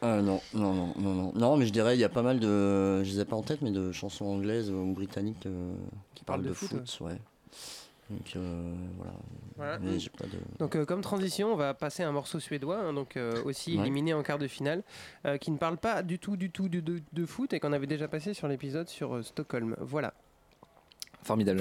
Euh, 0.03 0.21
non, 0.23 0.41
non, 0.55 0.73
non, 0.75 0.95
non, 0.99 1.15
non. 1.15 1.33
Non, 1.35 1.57
mais 1.57 1.65
je 1.67 1.73
dirais, 1.73 1.97
il 1.97 2.01
y 2.01 2.05
a 2.05 2.09
pas 2.11 2.23
mal 2.23 2.39
de. 2.39 3.03
Je 3.03 3.11
les 3.13 3.21
ai 3.21 3.25
pas 3.25 3.37
en 3.37 3.43
tête, 3.43 3.61
mais 3.63 3.71
de 3.71 3.93
chansons 3.93 4.27
anglaises 4.27 4.71
ou 4.71 4.93
britanniques 4.95 5.45
euh, 5.47 5.75
qui 6.15 6.25
parlent 6.25 6.43
de, 6.43 6.53
foot, 6.53 6.99
ouais. 7.01 7.19
Donc 8.11 8.33
euh, 8.37 8.75
voilà. 8.97 9.13
Voilà. 9.57 9.79
Mais 9.79 9.99
j'ai 9.99 10.09
pas 10.11 10.25
de. 10.25 10.39
Donc, 10.59 10.75
euh, 10.77 10.85
comme 10.87 11.01
transition, 11.03 11.53
on 11.53 11.57
va 11.57 11.73
passer 11.75 12.03
à 12.03 12.09
un 12.09 12.13
morceau 12.13 12.41
suédois, 12.41 12.79
hein, 12.79 12.93
donc 12.95 13.17
euh, 13.17 13.43
aussi 13.45 13.75
Ouais. 13.77 13.83
éliminé 13.83 14.13
en 14.15 14.23
quart 14.23 14.39
de 14.39 14.49
finale, 14.49 14.83
euh, 15.27 15.37
qui 15.39 15.51
ne 15.51 15.57
parle 15.59 15.77
pas 15.79 16.03
du 16.03 16.19
tout, 16.19 16.37
du 16.37 16.51
tout 16.51 16.69
de, 16.71 16.81
de- 16.81 17.03
de 17.13 17.27
foot 17.27 17.53
et 17.55 17.61
qu'on 17.61 17.73
avait 17.73 17.87
déjà 17.87 18.07
passé 18.09 18.33
sur 18.35 18.49
l'épisode 18.49 18.89
sur 18.89 19.17
euh, 19.17 19.23
Stockholm. 19.23 19.77
Voilà. 19.81 20.13
Formidable. 21.25 21.61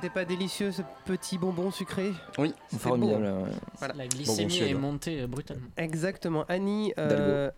C'était 0.00 0.12
pas 0.12 0.24
délicieux 0.24 0.70
ce 0.72 0.82
petit 1.04 1.38
bonbon 1.38 1.70
sucré 1.70 2.12
Oui, 2.38 2.52
formidable, 2.78 3.24
ouais. 3.24 3.50
Voilà. 3.78 3.94
La 3.94 4.06
glycémie 4.06 4.58
est 4.58 4.74
montée 4.74 5.22
euh, 5.22 5.26
brutalement. 5.26 5.66
Exactement. 5.76 6.44
Annie. 6.48 6.92
euh, 6.98 7.50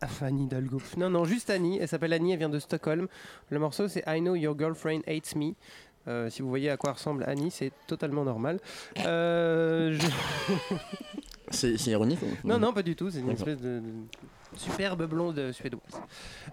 ah, 0.00 0.06
Annie 0.22 0.46
Dalgo. 0.46 0.80
Non, 0.96 1.10
non, 1.10 1.24
juste 1.24 1.50
Annie. 1.50 1.78
Elle 1.80 1.88
s'appelle 1.88 2.12
Annie, 2.12 2.32
elle 2.32 2.38
vient 2.38 2.48
de 2.48 2.58
Stockholm. 2.60 3.08
Le 3.50 3.58
morceau, 3.58 3.88
c'est 3.88 4.04
I 4.06 4.20
Know 4.20 4.34
Your 4.36 4.56
Girlfriend 4.56 5.00
Hates 5.08 5.34
Me. 5.34 5.52
Euh, 6.06 6.30
si 6.30 6.40
vous 6.42 6.48
voyez 6.48 6.70
à 6.70 6.76
quoi 6.76 6.92
ressemble 6.92 7.24
Annie, 7.26 7.50
c'est 7.50 7.72
totalement 7.86 8.24
normal. 8.24 8.60
Euh, 9.04 9.92
je- 9.92 10.76
C'est 11.50 11.74
ironique 11.90 12.20
ou- 12.22 12.46
Non, 12.46 12.58
non, 12.58 12.72
pas 12.72 12.82
du 12.82 12.94
tout. 12.94 13.10
C'est 13.10 13.20
une 13.20 13.30
espèce 13.30 13.58
de, 13.58 13.80
de 13.80 13.92
superbe 14.56 15.04
blonde 15.06 15.52
suédoise. 15.52 15.82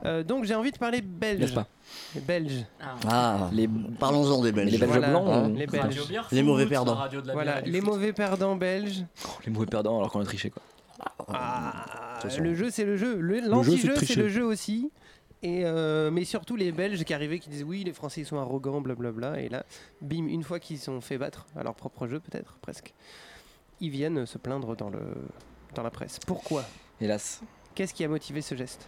Euh, 0.06 0.24
donc, 0.24 0.46
j'ai 0.46 0.56
envie 0.56 0.72
de 0.72 0.78
parler 0.78 1.02
belge. 1.02 1.40
N'est-ce 1.40 1.54
pas 1.54 1.68
Les 2.14 2.22
Belges. 2.22 2.66
Ah, 3.08 3.50
parlons-en 4.00 4.42
des 4.42 4.52
Belges. 4.52 4.72
Les 4.72 4.78
Belges 4.78 4.90
Voilà, 4.92 5.10
blancs 5.10 5.28
hein, 5.30 5.50
les 5.50 5.68
Belges. 5.68 6.02
Les 6.32 6.44
mauvais 6.44 6.66
perdants. 6.66 6.96
radio 6.96 7.22
de 7.22 7.28
la 7.28 7.34
Voilà, 7.34 7.62
les 7.62 7.80
foot. 7.80 7.90
mauvais 7.90 8.14
perdants 8.14 8.56
belges. 8.56 9.06
Les 9.46 9.52
mauvais 9.52 9.66
perdants 9.66 9.98
alors 9.98 10.12
qu'on 10.12 10.22
a 10.22 10.26
triché 10.26 10.50
quoi. 10.50 10.62
Ah, 11.28 12.20
façon. 12.22 12.42
le 12.42 12.56
jeu, 12.56 12.70
c'est 12.70 12.86
le 12.86 12.98
jeu. 12.98 13.20
Le- 13.20 13.36
jeu, 13.36 13.42
c'est 13.44 13.50
L'anti-jeu, 13.50 13.96
c'est 13.98 14.16
le 14.16 14.30
jeu 14.30 14.44
aussi. 14.46 14.92
Et 15.44 15.62
euh, 15.66 16.10
mais 16.12 16.24
surtout 16.24 16.56
les 16.56 16.72
Belges 16.72 17.04
qui 17.04 17.14
arrivaient, 17.14 17.40
qui 17.40 17.50
disaient 17.50 17.64
oui, 17.64 17.84
les 17.84 17.94
Français 17.94 18.22
ils 18.22 18.26
sont 18.26 18.38
arrogants, 18.40 18.82
blablabla. 18.82 19.42
Et 19.42 19.50
là, 19.50 19.64
bim, 20.02 20.28
une 20.28 20.44
fois 20.44 20.60
qu'ils 20.60 20.80
sont 20.80 21.02
fait 21.02 21.18
battre 21.18 21.46
à 21.56 21.64
leur 21.64 21.76
propre 21.76 22.08
jeu, 22.08 22.20
peut-être, 22.20 22.58
presque, 22.62 22.94
ils 23.82 23.90
viennent 23.92 24.26
se 24.26 24.38
plaindre 24.38 24.76
dans, 24.76 24.90
le, 24.90 25.02
dans 25.76 25.84
la 25.84 25.92
presse. 25.92 26.20
Pourquoi? 26.26 26.64
Hélas. 27.00 27.42
Qu'est-ce 27.76 27.94
qui 27.94 28.04
a 28.04 28.08
motivé 28.08 28.42
ce 28.42 28.56
geste 28.56 28.88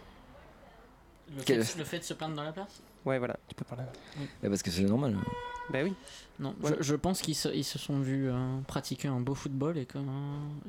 Le 1.36 1.42
fait, 1.42 1.56
le 1.56 1.84
fait 1.84 1.98
de 1.98 2.04
se 2.04 2.14
plaindre 2.14 2.34
dans 2.34 2.42
la 2.42 2.52
place 2.52 2.82
Ouais, 3.04 3.18
voilà, 3.18 3.36
tu 3.46 3.54
peux 3.54 3.64
parler. 3.64 3.84
Eh, 4.42 4.48
parce 4.48 4.62
que 4.62 4.70
c'est 4.70 4.82
normal. 4.82 5.16
Bah 5.70 5.80
oui. 5.84 5.94
Non, 6.40 6.54
je 6.80 6.94
pense 6.94 7.20
qu'ils 7.20 7.34
se, 7.34 7.48
ils 7.48 7.64
se 7.64 7.78
sont 7.78 8.00
vus 8.00 8.30
euh, 8.30 8.60
pratiquer 8.66 9.08
un 9.08 9.20
beau 9.20 9.34
football 9.34 9.76
et 9.76 9.86
que, 9.86 9.98
euh, 9.98 10.02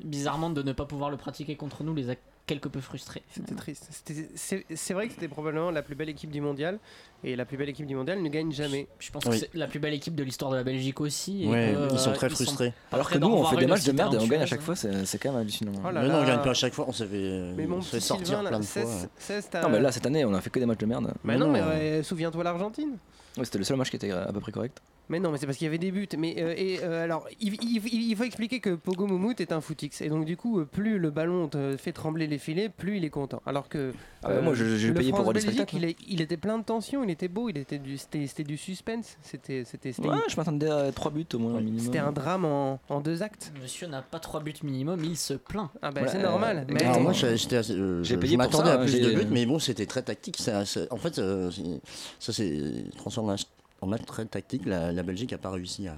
bizarrement, 0.04 0.50
de 0.50 0.62
ne 0.62 0.72
pas 0.72 0.84
pouvoir 0.84 1.10
le 1.10 1.16
pratiquer 1.16 1.56
contre 1.56 1.82
nous 1.82 1.94
les 1.94 2.10
a 2.10 2.14
quelque 2.50 2.68
peu 2.68 2.80
frustrés. 2.80 3.22
C'était 3.32 3.54
triste. 3.54 3.88
C'est 4.34 4.92
vrai 4.94 5.06
que 5.06 5.14
c'était 5.14 5.28
probablement 5.28 5.70
la 5.70 5.82
plus 5.82 5.94
belle 5.94 6.08
équipe 6.08 6.30
du 6.30 6.40
mondial. 6.40 6.78
Et 7.22 7.36
la 7.36 7.44
plus 7.44 7.56
belle 7.58 7.68
équipe 7.68 7.86
du 7.86 7.94
mondial 7.94 8.22
ne 8.22 8.28
gagne 8.28 8.50
jamais. 8.50 8.86
Je 8.98 9.10
pense 9.10 9.24
Oui. 9.26 9.32
que 9.32 9.36
c'est 9.36 9.54
la 9.54 9.66
plus 9.66 9.78
belle 9.78 9.92
équipe 9.94 10.14
de 10.14 10.22
l'histoire 10.24 10.50
de 10.50 10.56
la 10.56 10.64
Belgique 10.64 11.00
aussi. 11.00 11.44
et 11.44 11.48
Ouais, 11.48 11.74
que, 11.74 11.92
ils 11.92 11.98
sont 11.98 12.10
euh, 12.10 12.14
très 12.14 12.28
frustrés. 12.30 12.72
Alors 12.92 13.08
que 13.10 13.18
nous 13.18 13.28
on 13.28 13.44
fait 13.44 13.56
des 13.56 13.66
matchs 13.66 13.84
de 13.84 13.92
merde 13.92 14.14
et 14.14 14.18
on 14.18 14.26
gagne 14.26 14.42
à 14.42 14.46
chaque 14.46 14.62
fois, 14.62 14.74
c'est 14.74 15.18
quand 15.18 15.30
même 15.32 15.40
hallucinant. 15.42 15.72
Oh 15.86 15.90
là 15.90 16.02
Mais 16.02 16.08
non, 16.08 16.14
on 16.16 16.20
là. 16.20 16.26
gagne 16.26 16.42
pas 16.42 16.50
à 16.50 16.54
chaque 16.54 16.72
fois, 16.74 16.86
on 16.88 16.92
s'est 16.92 17.06
fait, 17.06 17.54
s'est 17.56 17.82
fait 17.90 18.00
sortir 18.00 18.26
Sylvain, 18.26 18.42
là, 18.42 18.48
plein 18.50 18.60
de 18.60 18.64
fois. 18.64 18.82
16, 18.82 19.08
16, 19.18 19.48
t'as- 19.50 19.62
Non 19.62 19.68
mais 19.68 19.80
là 19.80 19.92
cette 19.92 20.06
année 20.06 20.24
on 20.24 20.32
a 20.34 20.40
fait 20.40 20.50
que 20.50 20.58
des 20.58 20.66
matchs 20.66 20.78
de 20.78 20.86
merde. 20.86 21.12
Mais 21.24 21.36
non, 21.36 21.46
non, 21.46 21.52
mais 21.52 21.60
euh, 21.60 21.98
ouais, 21.98 22.02
souviens-toi 22.02 22.42
l'Argentine. 22.42 22.96
Ouais, 23.36 23.44
C'était 23.44 23.58
le 23.58 23.64
seul 23.64 23.76
match 23.76 23.90
qui 23.90 23.96
était 23.96 24.10
à 24.10 24.32
peu 24.32 24.40
près 24.40 24.50
correct. 24.52 24.80
Mais 25.10 25.20
non, 25.20 25.30
mais 25.30 25.36
c'est 25.38 25.44
parce 25.46 25.58
qu'il 25.58 25.66
y 25.66 25.68
avait 25.68 25.76
des 25.78 25.90
buts. 25.90 26.08
Mais 26.16 26.36
euh, 26.38 26.54
et 26.56 26.78
euh, 26.82 27.04
alors, 27.04 27.26
il, 27.40 27.52
il- 27.62 27.82
il- 27.84 28.10
il 28.10 28.16
faut 28.16 28.24
expliquer 28.24 28.60
que 28.60 28.70
Pogo 28.76 29.06
Moumout 29.06 29.38
est 29.40 29.52
un 29.52 29.60
footix, 29.60 30.00
et 30.00 30.08
donc 30.08 30.24
du 30.24 30.36
coup, 30.38 30.60
euh, 30.60 30.64
plus 30.64 30.98
le 30.98 31.10
ballon 31.10 31.48
te 31.48 31.76
fait 31.76 31.92
trembler 31.92 32.26
les 32.26 32.38
filets, 32.38 32.68
plus 32.70 32.96
il 32.96 33.04
est 33.04 33.10
content. 33.10 33.42
Alors 33.44 33.68
que 33.68 33.92
Ah 34.22 34.28
bah, 34.28 34.40
moi, 34.40 34.54
je- 34.54 34.76
j'ai 34.76 34.88
le 34.88 34.94
payé 34.94 35.10
pour 35.10 35.26
spectacles. 35.36 35.76
Il, 35.76 35.84
est- 35.84 35.96
il 36.08 36.20
était 36.22 36.36
plein 36.38 36.56
de 36.58 36.64
tension, 36.64 37.04
il 37.04 37.10
était 37.10 37.28
beau, 37.28 37.48
il 37.50 37.58
était 37.58 37.78
du, 37.78 37.98
c'était, 37.98 38.26
c'était 38.26 38.44
du 38.44 38.56
suspense, 38.56 39.18
c'était, 39.22 39.64
c'était, 39.64 39.92
c'était, 39.92 40.08
Ouais, 40.08 40.16
je 40.28 40.36
m'attendais 40.36 40.70
à 40.70 40.90
3 40.92 41.10
buts 41.10 41.26
au 41.34 41.38
moins 41.38 41.60
c'était 41.78 41.98
un 41.98 42.12
drame 42.12 42.44
en, 42.44 42.78
en 42.88 43.00
deux 43.00 43.22
actes. 43.22 43.52
Monsieur 43.60 43.88
n'a 43.88 44.02
pas 44.02 44.20
trois 44.20 44.40
buts 44.40 44.54
minimum, 44.62 45.02
il 45.04 45.16
se 45.16 45.34
plaint. 45.34 45.70
Ah 45.82 45.90
bah 45.90 46.02
Ouais, 46.02 46.08
c'est 46.08 46.22
normal. 46.22 46.66
Mais 46.68 46.82
Alors 46.84 47.00
moi 47.00 47.12
j'ai- 47.12 47.36
j'étais 47.36 47.56
assez- 47.56 47.72
euh, 47.74 48.02
J'ai 48.04 48.14
je, 48.14 48.20
payé 48.20 48.32
je 48.32 48.36
pour 48.36 48.44
m'attendais 48.46 48.68
ça, 48.70 48.74
à 48.74 48.82
hein, 48.82 48.84
plus 48.86 49.00
de 49.00 49.10
buts 49.10 49.26
mais 49.30 49.44
bon 49.46 49.58
c'était 49.58 49.86
très 49.86 50.02
tactique 50.02 50.36
ça, 50.38 50.64
ça- 50.64 50.82
en 50.90 50.96
fait 50.96 51.18
euh, 51.18 51.50
c'est- 51.50 51.80
ça 52.20 52.32
s'est 52.32 52.84
transformé 52.96 53.34
en 53.80 53.86
match- 53.86 54.04
très 54.06 54.24
tactique 54.26 54.66
la, 54.66 54.92
la 54.92 55.02
Belgique 55.02 55.32
a 55.32 55.38
pas 55.38 55.50
réussi 55.50 55.88
à, 55.88 55.96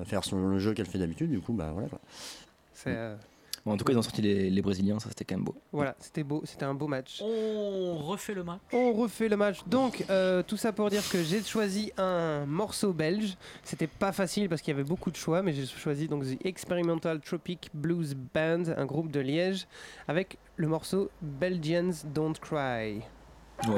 à 0.00 0.04
faire 0.04 0.24
son, 0.24 0.46
le 0.48 0.58
jeu 0.58 0.74
qu'elle 0.74 0.86
fait 0.86 0.98
d'habitude 0.98 1.30
du 1.30 1.40
coup 1.40 1.52
bah 1.52 1.70
voilà 1.72 1.88
quoi. 1.88 2.00
c'est, 2.74 2.94
euh, 2.94 3.16
Bon, 3.64 3.72
en 3.72 3.76
tout 3.76 3.84
cas 3.84 3.92
ils 3.92 3.98
ont 3.98 4.02
sorti 4.02 4.22
les, 4.22 4.48
les 4.48 4.62
Brésiliens, 4.62 5.00
ça 5.00 5.08
c'était 5.08 5.24
quand 5.24 5.34
même 5.34 5.44
beau. 5.44 5.56
voilà, 5.72 5.96
c'était 5.98 6.22
beau, 6.22 6.40
c'était 6.44 6.64
un 6.64 6.74
beau 6.74 6.86
match. 6.86 7.20
On 7.20 7.96
refait 7.96 8.32
le 8.34 8.44
match. 8.44 8.60
On 8.72 8.92
refait 8.92 9.28
le 9.28 9.36
match. 9.36 9.64
Donc, 9.66 10.04
euh, 10.08 10.44
tout 10.44 10.56
ça 10.56 10.72
pour 10.72 10.88
dire 10.88 11.02
que 11.10 11.20
j'ai 11.24 11.42
choisi 11.42 11.90
un 11.98 12.46
morceau 12.46 12.92
belge. 12.92 13.36
C'était 13.64 13.88
pas 13.88 14.12
facile 14.12 14.48
parce 14.48 14.62
qu'il 14.62 14.70
y 14.72 14.76
avait 14.78 14.88
beaucoup 14.88 15.10
de 15.10 15.16
choix, 15.16 15.42
mais 15.42 15.52
j'ai 15.52 15.66
choisi 15.66 16.06
donc 16.06 16.22
The 16.22 16.46
Experimental 16.46 17.18
Tropic 17.20 17.68
Blues 17.74 18.14
Band, 18.32 18.62
un 18.76 18.84
groupe 18.86 19.10
de 19.10 19.18
Liège, 19.18 19.66
avec 20.06 20.38
le 20.54 20.68
morceau 20.68 21.10
Belgians 21.20 21.90
Don't 22.14 22.34
Cry. 22.40 23.00
Oh. 23.66 23.72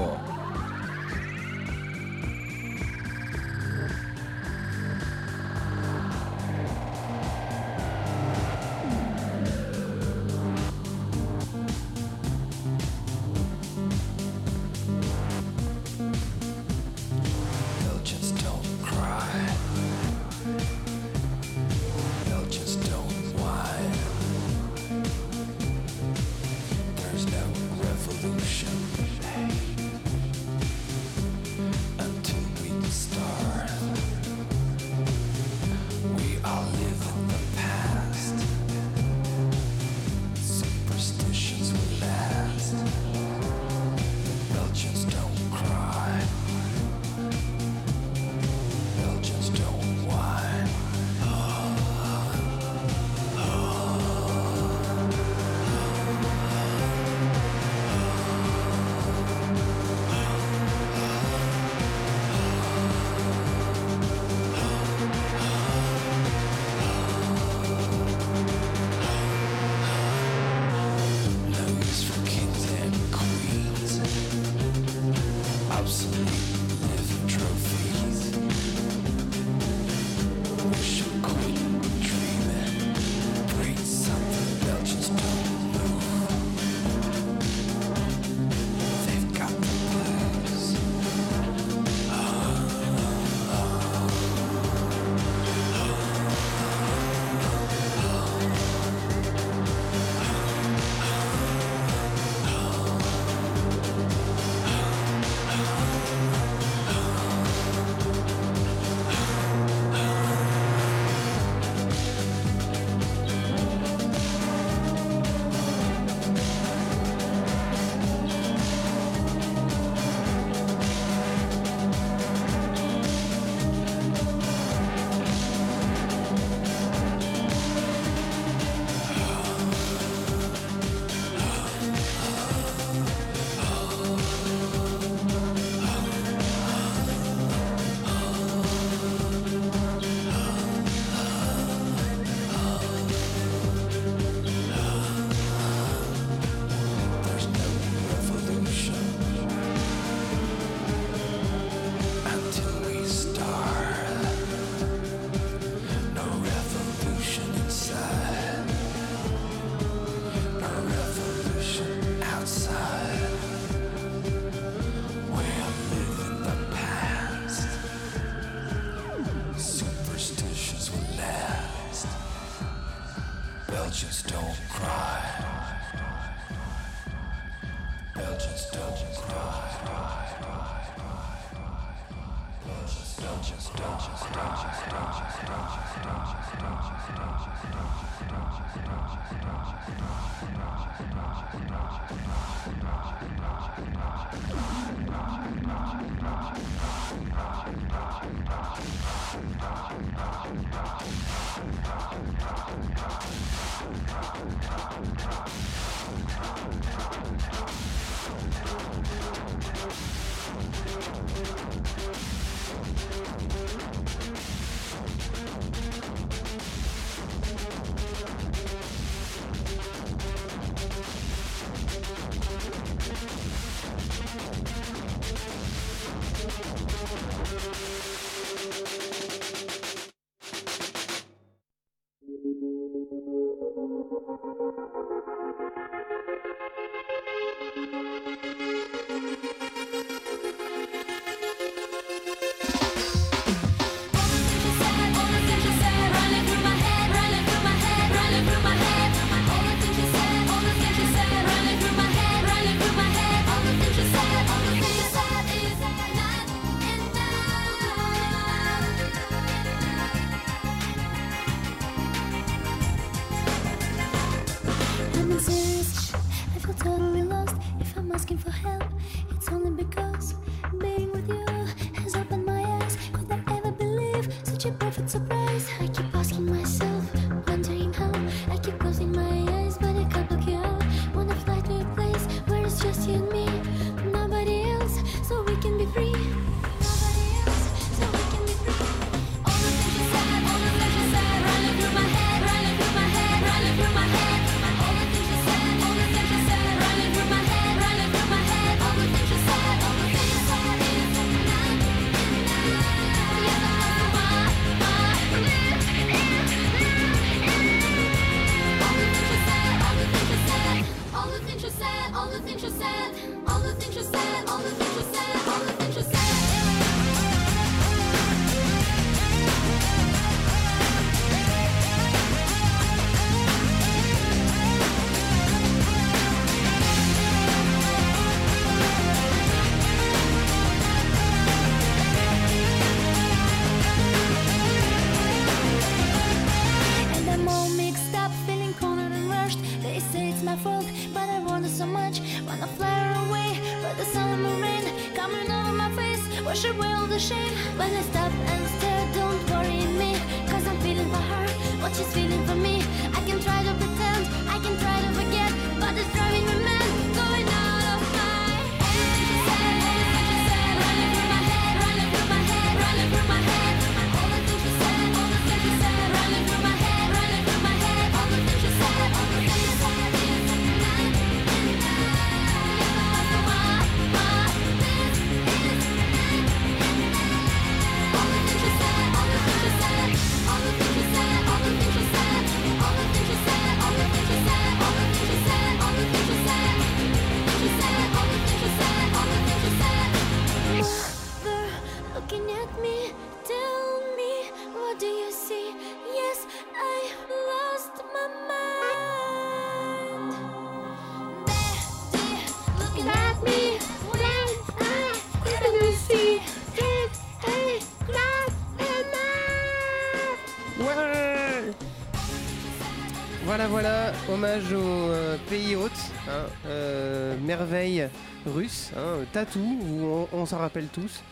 Hommage 414.38 414.72
au 414.72 414.76
euh, 414.78 415.36
pays 415.50 415.74
hôte, 415.74 415.90
hein, 416.28 416.46
euh, 416.66 417.34
merveille 417.44 418.08
russe, 418.46 418.92
hein, 418.96 419.24
Tatou, 419.32 419.58
où 419.58 420.04
on, 420.04 420.28
on 420.32 420.46
s'en 420.46 420.58
rappelle 420.58 420.86
tous. 420.86 421.22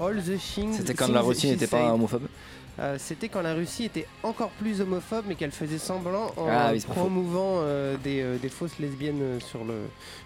All 0.00 0.16
the 0.16 0.36
things. 0.38 0.76
C'était 0.76 0.94
quand 0.94 1.08
la 1.08 1.22
she 1.34 1.44
n'était 1.44 1.66
pas 1.66 1.92
homophobe 1.92 2.27
Euh, 2.80 2.96
C'était 2.98 3.28
quand 3.28 3.42
la 3.42 3.54
Russie 3.54 3.84
était 3.84 4.06
encore 4.22 4.50
plus 4.50 4.80
homophobe, 4.80 5.24
mais 5.26 5.34
qu'elle 5.34 5.50
faisait 5.50 5.78
semblant 5.78 6.32
en 6.36 6.46
Ah 6.48 6.70
oui, 6.72 6.80
promouvant 6.86 7.56
euh, 7.58 7.96
des, 8.04 8.20
euh, 8.22 8.36
des 8.38 8.48
fausses 8.48 8.78
lesbiennes 8.78 9.40
sur 9.40 9.64
le. 9.64 9.74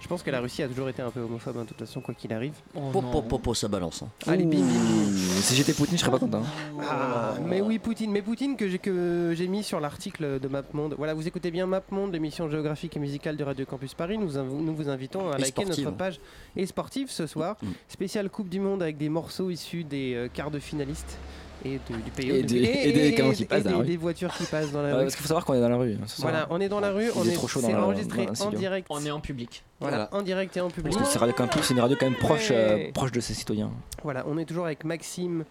Je 0.00 0.08
pense 0.08 0.22
que 0.22 0.30
la 0.30 0.40
Russie 0.40 0.62
a 0.62 0.68
toujours 0.68 0.88
été 0.88 1.00
un 1.02 1.10
peu 1.10 1.20
homophobe, 1.20 1.56
hein, 1.56 1.62
de 1.62 1.68
toute 1.68 1.78
façon, 1.78 2.00
quoi 2.00 2.12
qu'il 2.14 2.32
arrive. 2.32 2.52
Pop, 2.92 3.28
pop, 3.42 3.56
ça 3.56 3.68
balance. 3.68 4.02
hein. 4.02 4.08
Allez, 4.26 4.44
bim, 4.44 4.58
bim, 4.58 4.64
bim. 4.66 5.16
Si 5.40 5.54
j'étais 5.54 5.72
Poutine, 5.72 5.96
je 5.96 6.02
serais 6.02 6.10
pas 6.12 6.18
content. 6.18 6.42
Ah, 6.82 7.34
mais 7.46 7.60
oui, 7.60 7.78
Poutine. 7.78 8.10
Mais 8.10 8.22
Poutine 8.22 8.56
que 8.56 8.68
j'ai 8.68 8.78
que 8.78 9.32
j'ai 9.36 9.48
mis 9.48 9.62
sur 9.62 9.80
l'article 9.80 10.38
de 10.40 10.48
MapMonde. 10.48 10.94
Voilà, 10.98 11.14
vous 11.14 11.26
écoutez 11.26 11.50
bien 11.50 11.66
MapMonde, 11.66 12.12
l'émission 12.12 12.50
géographique 12.50 12.96
et 12.96 13.00
musicale 13.00 13.36
de 13.36 13.44
Radio 13.44 13.64
Campus 13.66 13.94
Paris. 13.94 14.18
Nous, 14.18 14.36
inv- 14.36 14.60
nous 14.60 14.74
vous 14.74 14.88
invitons 14.88 15.30
à 15.30 15.38
Et 15.38 15.42
liker 15.42 15.62
sportive. 15.62 15.84
notre 15.84 15.96
page 15.96 16.20
et 16.56 16.66
sportive 16.66 17.10
ce 17.10 17.26
soir. 17.26 17.56
Mm. 17.62 17.66
Spéciale 17.88 18.30
Coupe 18.30 18.48
du 18.48 18.60
Monde 18.60 18.82
avec 18.82 18.96
des 18.98 19.08
morceaux 19.08 19.50
issus 19.50 19.84
des 19.84 20.14
euh, 20.14 20.28
quarts 20.28 20.50
de 20.50 20.58
finalistes 20.58 21.16
et 21.64 21.78
de- 21.90 21.96
du 21.96 22.10
pays. 22.10 22.30
Et 22.30 22.40
hôte. 22.40 22.46
des- 22.46 22.56
et 22.62 22.92
des 22.92 23.14
camions 23.14 23.32
qui 23.32 23.44
passent 23.44 23.64
dans 23.64 23.70
la 23.70 23.76
des- 23.76 23.82
rue. 23.82 23.86
des 23.88 23.96
voitures 23.96 24.32
qui 24.34 24.44
passent 24.44 24.72
dans 24.72 24.82
la 24.82 24.88
Ouais, 24.88 24.94
rue. 24.94 25.02
parce 25.04 25.14
qu'il 25.14 25.22
faut 25.22 25.28
savoir 25.28 25.44
qu'on 25.44 25.54
est 25.54 25.60
dans 25.60 25.68
la 25.68 25.76
rue. 25.76 25.94
soir. 26.06 26.30
Voilà, 26.30 26.46
on 26.50 26.60
est 26.60 26.68
dans 26.68 26.80
la 26.80 26.90
rue, 26.92 27.10
on 27.16 27.24
est 27.24 27.28
est, 27.30 27.32
trop 27.34 27.48
chaud 27.48 27.60
dans 27.60 27.68
c'est 27.68 27.72
la- 27.72 27.82
enregistré 27.84 28.26
en 28.40 28.50
direct. 28.50 28.86
On 28.90 29.04
est 29.04 29.10
en 29.10 29.20
public. 29.20 29.64
Voilà, 29.80 30.08
en 30.12 30.22
direct 30.22 30.56
et 30.56 30.60
en 30.60 30.68
public. 30.70 30.92
Parce 30.94 31.06
que 31.06 31.12
c'est 31.12 31.18
Radio 31.18 31.34
Campus, 31.34 31.62
c'est 31.62 31.74
une 31.74 31.80
radio 31.80 31.96
quand 31.98 32.06
même 32.10 32.18
proche, 32.18 32.48
euh, 32.50 32.90
proche 32.92 33.12
de 33.12 33.20
ses 33.20 33.34
citoyens. 33.34 33.70
Voilà, 34.02 34.24
on 34.28 34.38
est 34.38 34.44
toujours 34.44 34.66
avec 34.66 34.84
Maxime, 34.84 35.44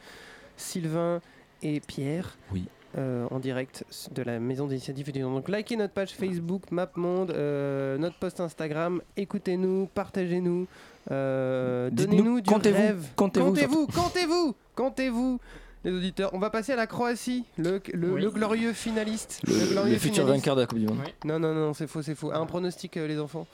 Sylvain 0.57 1.21
et 1.63 1.79
Pierre. 1.79 2.37
Oui. 2.53 2.65
euh, 2.97 3.25
en 3.31 3.39
direct 3.39 3.85
de 4.13 4.21
la 4.21 4.37
maison 4.37 4.67
d'initiative 4.67 5.07
étudiante. 5.07 5.33
Donc 5.33 5.47
likez 5.47 5.77
notre 5.77 5.93
page 5.93 6.09
Facebook 6.11 6.63
MapMonde, 6.71 7.31
euh, 7.31 7.97
notre 7.97 8.17
post 8.17 8.41
Instagram, 8.41 9.01
écoutez-nous, 9.15 9.87
partagez-nous, 9.93 10.67
euh, 11.09 11.89
Dites-nous, 11.89 12.17
donnez-nous 12.17 12.41
du 12.41 12.49
comptez-vous, 12.49 12.77
rêve. 12.77 13.05
comptez-vous, 13.15 13.45
comptez-vous, 13.53 13.87
comptez-vous, 13.87 14.55
comptez-vous, 14.75 15.39
les 15.83 15.91
auditeurs. 15.91 16.29
On 16.33 16.39
va 16.39 16.49
passer 16.49 16.73
à 16.73 16.75
la 16.75 16.87
Croatie, 16.87 17.43
le, 17.57 17.81
le, 17.93 18.11
Oui. 18.13 18.21
le 18.21 18.29
glorieux 18.31 18.73
finaliste. 18.73 19.41
Le- 19.47 19.71
glorieux 19.71 19.93
le 19.93 19.99
futur 19.99 20.25
vainqueur 20.25 20.55
de 20.55 20.61
la 20.61 20.67
Coupe 20.67 20.79
du 20.79 20.85
Monde. 20.87 20.99
Non, 21.25 21.39
non, 21.39 21.53
non, 21.53 21.73
c'est 21.73 21.87
faux, 21.87 22.01
c'est 22.01 22.15
faux. 22.15 22.31
Un 22.31 22.45
pronostic, 22.45 22.97
euh, 22.97 23.07
les 23.07 23.19
enfants 23.19 23.47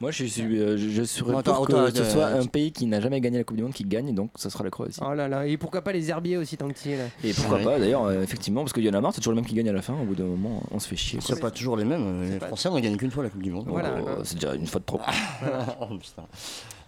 Moi, 0.00 0.10
je 0.10 0.24
suis, 0.24 0.58
euh, 0.60 0.76
je, 0.78 0.88
je 0.88 1.02
serais 1.04 1.36
Attends, 1.36 1.54
pour 1.56 1.66
que 1.68 1.74
attends, 1.74 1.94
ce 1.94 2.00
euh, 2.02 2.10
soit 2.10 2.26
un 2.26 2.46
pays 2.46 2.72
qui 2.72 2.86
n'a 2.86 3.00
jamais 3.00 3.20
gagné 3.20 3.38
la 3.38 3.44
Coupe 3.44 3.56
du 3.56 3.62
Monde 3.62 3.72
qui 3.74 3.84
gagne, 3.84 4.14
donc 4.14 4.30
ça 4.36 4.48
sera 4.50 4.64
la 4.64 4.70
Croatie. 4.70 5.00
Oh 5.04 5.12
là 5.14 5.28
là, 5.28 5.46
et 5.46 5.56
pourquoi 5.58 5.82
pas 5.82 5.92
les 5.92 6.08
herbiers 6.10 6.36
aussi 6.38 6.56
tant 6.56 6.68
que 6.68 6.74
tu 6.78 6.88
y 6.88 6.92
es 6.92 6.96
là 6.98 7.04
Et 7.24 7.32
pourquoi 7.34 7.58
Ouais. 7.58 7.64
pas 7.64 7.78
d'ailleurs, 7.78 8.04
euh, 8.04 8.22
effectivement, 8.22 8.62
parce 8.62 8.72
qu'il 8.72 8.84
y 8.84 8.88
en 8.90 8.94
a 8.94 9.00
marre, 9.00 9.12
c'est 9.14 9.20
toujours 9.20 9.32
le 9.34 9.40
même 9.40 9.46
qui 9.46 9.54
gagne 9.54 9.68
à 9.68 9.72
la 9.74 9.82
fin. 9.82 9.94
Au 9.94 10.04
bout 10.04 10.14
d'un 10.14 10.24
moment, 10.24 10.62
on 10.70 10.78
se 10.78 10.88
fait 10.88 10.96
chier. 10.96 11.18
C'est 11.22 11.40
pas 11.40 11.50
toujours 11.50 11.76
les 11.76 11.84
mêmes. 11.84 12.22
Les 12.30 12.38
Français 12.40 12.68
n'ont 12.70 12.80
gagné 12.80 12.96
qu'une 12.96 13.10
fois 13.10 13.22
la 13.24 13.30
Coupe 13.30 13.42
du 13.42 13.50
Monde. 13.50 13.66
Voilà, 13.68 13.88
euh, 13.90 14.20
c'est 14.24 14.36
déjà 14.36 14.54
une 14.54 14.66
fois 14.66 14.80
de 14.80 14.86
trop. 14.86 15.00
oh, 15.80 15.86
putain. 15.98 16.24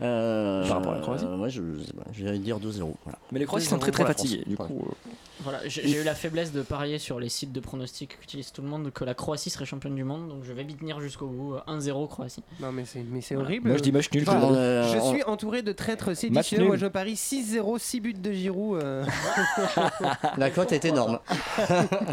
Euh, 0.03 0.67
Par 0.67 0.79
rapport 0.79 0.93
à 0.93 0.95
la 0.97 1.01
Croatie 1.01 1.25
euh, 1.25 1.37
Moi, 1.37 1.49
je, 1.49 1.61
je 1.63 1.93
je 2.13 2.25
vais 2.25 2.39
dire 2.39 2.59
2-0. 2.59 2.93
Voilà. 3.05 3.19
Mais 3.31 3.39
les 3.39 3.47
2-0 3.47 3.61
sont 3.61 3.79
très 3.79 3.93
très 3.93 4.05
fatigués. 4.05 4.43
Du 4.47 4.57
coup, 4.57 4.85
euh, 4.85 5.11
Voilà, 5.41 5.61
j'ai 5.67 6.01
eu 6.01 6.03
la 6.03 6.15
faiblesse 6.15 6.51
de 6.53 6.63
parier 6.63 6.99
sur 6.99 7.21
les 7.21 7.29
sites 7.29 7.53
de 7.53 7.61
pronostics 7.61 8.19
qu'utilise 8.19 8.51
tout 8.53 8.63
le 8.63 8.69
monde 8.69 8.91
que 8.93 9.05
la 9.05 9.15
Croatie 9.15 9.49
serait 9.51 9.65
championne 9.65 9.95
du 9.95 10.03
monde, 10.05 10.29
donc 10.29 10.43
je 10.45 10.53
vais 10.53 10.65
m'y 10.65 10.75
tenir 10.75 11.01
jusqu'au 11.01 11.27
bout. 11.29 11.55
euh, 11.55 11.61
1-0 11.79 12.09
Croatie. 12.09 12.43
Non 12.61 12.73
mais 12.73 12.85
c'est 12.85 13.05
mais 13.09 13.21
c'est 13.21 13.35
Voilà. 13.35 13.49
horrible. 13.51 13.69
Moi, 13.69 13.77
je 13.79 13.83
dis 13.83 13.93
match 13.93 14.11
nul, 14.13 14.25
Enfin, 14.27 14.41
je 14.41 14.55
le- 14.55 14.83
je 14.93 14.99
on- 14.99 15.13
suis 15.13 15.23
entouré 15.25 15.63
de 15.63 15.73
traîtres 15.73 16.09
Match 16.09 16.19
séditieux. 16.19 16.59
nul. 16.59 16.67
Moi 16.69 16.77
je 16.77 16.87
parie 16.87 17.15
6-0, 17.17 17.79
6 17.79 18.01
buts 18.01 18.15
de 18.15 18.33
Giroud. 18.33 18.81
euh. 18.83 19.05
La 20.37 20.51
cote 20.51 20.73
est 20.73 20.85
énorme. 20.85 21.19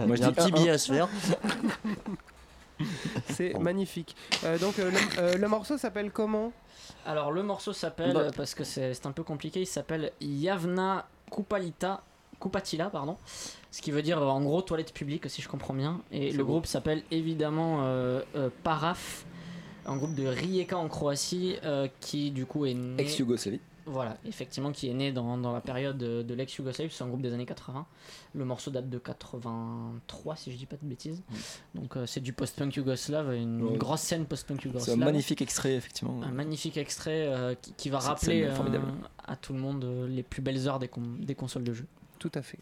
Moi, 0.08 0.16
je 0.16 0.24
un 0.24 0.28
dis 0.28 0.34
petit 0.34 0.52
1-1. 0.52 0.54
billet 0.54 0.70
à 0.72 0.78
se 0.78 0.92
faire. 0.94 1.08
C'est 3.32 3.58
magnifique. 3.60 4.16
Euh, 4.46 4.58
donc 4.58 4.80
euh, 4.80 4.90
le, 4.90 4.98
euh, 5.22 5.38
le 5.38 5.48
morceau 5.48 5.78
s'appelle 5.78 6.12
comment? 6.12 6.52
Alors 7.06 7.32
le 7.32 7.44
morceau 7.44 7.74
s'appelle, 7.74 8.14
Bah. 8.14 8.28
parce 8.36 8.54
que 8.54 8.64
c'est 8.64 9.06
un 9.06 9.12
peu 9.12 9.24
compliqué, 9.24 9.62
il 9.62 9.68
s'appelle 9.68 10.12
Yavna 10.22 11.08
Kupalita, 11.32 12.02
Kupatila, 12.40 12.90
pardon. 12.90 13.18
Ce 13.72 13.82
qui 13.82 13.92
veut 13.92 14.02
dire 14.02 14.22
euh, 14.22 14.28
en 14.28 14.42
gros 14.42 14.62
toilette 14.62 14.94
publique 14.94 15.30
si 15.30 15.42
je 15.42 15.50
comprends 15.50 15.74
bien. 15.74 16.02
Et 16.12 16.32
le 16.32 16.44
groupe 16.44 16.66
s'appelle 16.66 17.04
évidemment 17.12 17.80
euh, 17.84 18.22
euh, 18.36 18.50
Paraf, 18.64 19.26
un 19.86 19.96
groupe 19.98 20.16
de 20.16 20.26
Rijeka 20.28 20.78
en 20.78 20.88
Croatie 20.88 21.56
euh, 21.64 21.88
qui 22.00 22.32
du 22.32 22.46
coup 22.46 22.66
est 22.66 22.74
né... 22.74 23.02
Ex-Yougoslavie. 23.02 23.60
Voilà, 23.86 24.18
effectivement, 24.24 24.72
qui 24.72 24.88
est 24.88 24.94
né 24.94 25.12
dans, 25.12 25.36
dans 25.38 25.52
la 25.52 25.62
période 25.62 25.98
de, 25.98 26.22
de 26.22 26.34
l'ex-Yougoslavie, 26.36 26.92
c'est 26.94 27.04
un 27.04 27.08
groupe 27.08 27.24
des 27.24 27.34
années 27.34 27.48
80. 27.48 27.88
Le 28.36 28.46
morceau 28.46 28.70
date 28.70 28.88
de 28.88 29.00
83, 29.00 30.36
si 30.36 30.52
je 30.52 30.58
dis 30.58 30.68
pas 30.68 30.76
de 30.80 30.86
bêtises. 30.88 31.24
Donc 31.74 31.98
euh, 31.98 32.06
c'est 32.06 32.20
du 32.20 32.32
post-punk 32.32 32.76
yougoslave, 32.76 33.34
une, 33.34 33.64
Ouais. 33.64 33.78
grosse 33.78 34.02
scène 34.02 34.26
post-punk 34.26 34.60
C'est 34.62 34.68
yougoslave. 34.68 35.02
un 35.02 35.06
magnifique 35.06 35.42
extrait, 35.42 35.74
effectivement. 35.74 36.22
Un 36.22 36.32
magnifique 36.32 36.78
extrait 36.78 37.26
euh, 37.30 37.56
qui, 37.60 37.74
qui 37.74 37.90
va 37.90 38.00
Cette 38.00 38.10
rappeler 38.10 38.44
euh, 38.44 38.80
à 39.28 39.36
tout 39.36 39.54
le 39.54 39.60
monde 39.60 39.84
euh, 39.86 40.08
les 40.08 40.22
plus 40.22 40.44
belles 40.44 40.68
heures 40.68 40.78
des, 40.78 40.88
con- 40.88 41.16
des 41.20 41.34
consoles 41.34 41.64
de 41.64 41.74
jeu. 41.74 41.86
Tout 42.20 42.32
à 42.36 42.44
fait. 42.44 42.60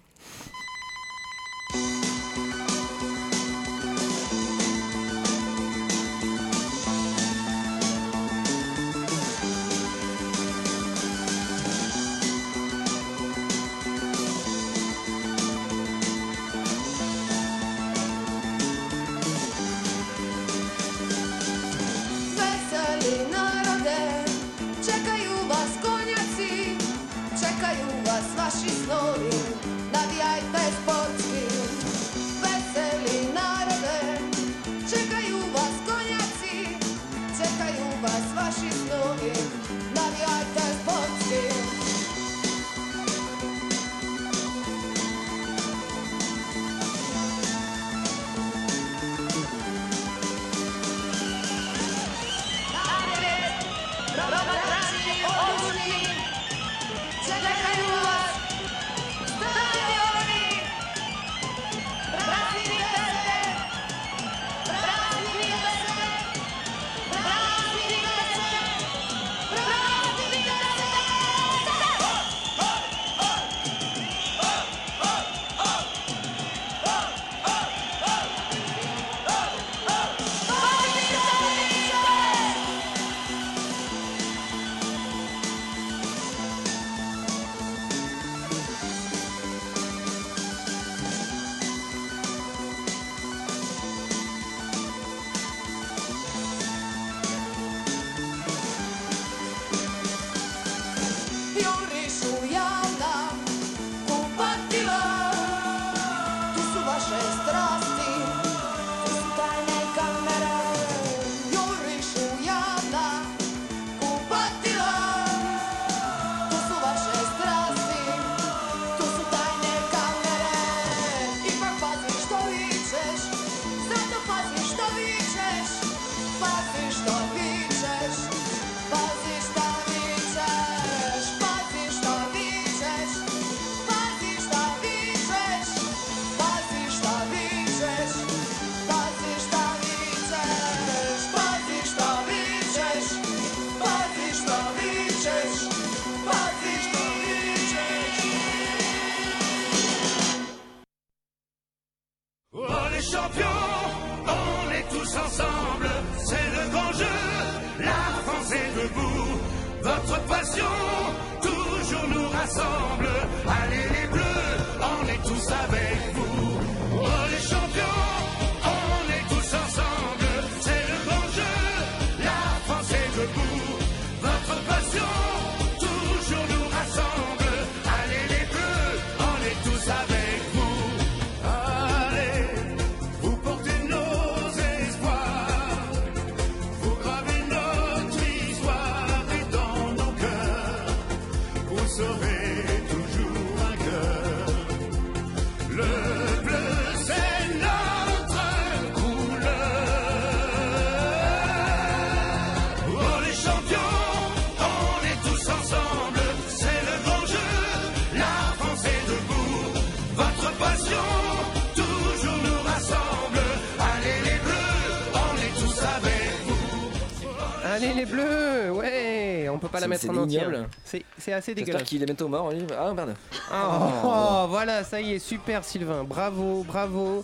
Les 217.95 218.05
bleus, 218.05 218.71
ouais, 218.71 219.47
on 219.49 219.57
peut 219.57 219.67
pas 219.69 219.79
la 219.79 219.87
mettre 219.87 220.09
en 220.09 220.17
entière. 220.17 220.47
ignoble. 220.49 220.67
C'est 220.83 221.03
c'est 221.17 221.33
assez 221.33 221.51
J'espère 221.51 221.65
dégueulasse. 221.65 221.87
qu'il 221.87 222.01
est 222.03 222.05
bientôt 222.05 222.27
mort, 222.27 222.51
lui. 222.51 222.63
Ah 222.77 222.93
merde. 222.93 223.15
Oh, 223.51 223.55
oh, 224.03 224.45
voilà, 224.49 224.83
ça 224.83 225.01
y 225.01 225.13
est, 225.13 225.19
super 225.19 225.63
Sylvain, 225.63 226.03
bravo, 226.03 226.63
bravo. 226.63 227.23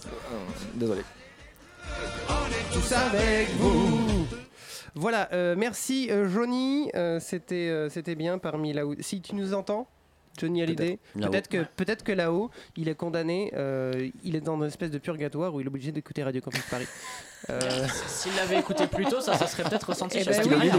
Désolé. 0.74 1.02
Tous 2.72 2.92
avec 2.94 3.50
vous. 3.58 4.26
Voilà, 4.96 5.28
euh, 5.34 5.56
merci 5.58 6.08
euh, 6.12 6.30
Johnny, 6.30 6.90
euh, 6.96 7.20
c'était 7.20 7.70
euh, 7.70 7.90
c'était 7.90 8.16
bien 8.16 8.38
parmi 8.38 8.74
là-haut. 8.74 8.96
Si 9.00 9.22
tu 9.22 9.36
nous 9.36 9.54
entends, 9.54 9.88
Johnny 10.38 10.62
Hallyday, 10.64 11.00
peut-être 11.16 11.48
que 11.48 11.64
peut-être 11.76 12.04
que 12.04 12.12
là-haut, 12.12 12.50
il 12.76 12.90
est 12.90 12.96
condamné, 12.96 13.52
euh, 13.56 14.10
il 14.24 14.36
est 14.36 14.42
dans 14.42 14.56
une 14.58 14.66
espèce 14.68 14.92
de 14.92 14.98
purgatoire 14.98 15.54
où 15.54 15.60
il 15.60 15.66
est 15.66 15.70
obligé 15.70 15.92
d'écouter 15.92 16.24
Radio 16.24 16.42
Campus 16.42 16.64
Paris. 16.70 16.88
Euh, 17.50 17.60
S'il 18.08 18.34
l'avait 18.38 18.60
écé 18.60 18.88
plus 18.88 19.04
tôt, 19.04 19.20
ça, 19.20 19.38
ça 19.38 19.48
serait 19.48 19.64
peut-être 19.64 19.90
ressenti 19.90 20.20
Eh 20.22 20.24
ben 20.24 20.42
oui, 20.48 20.72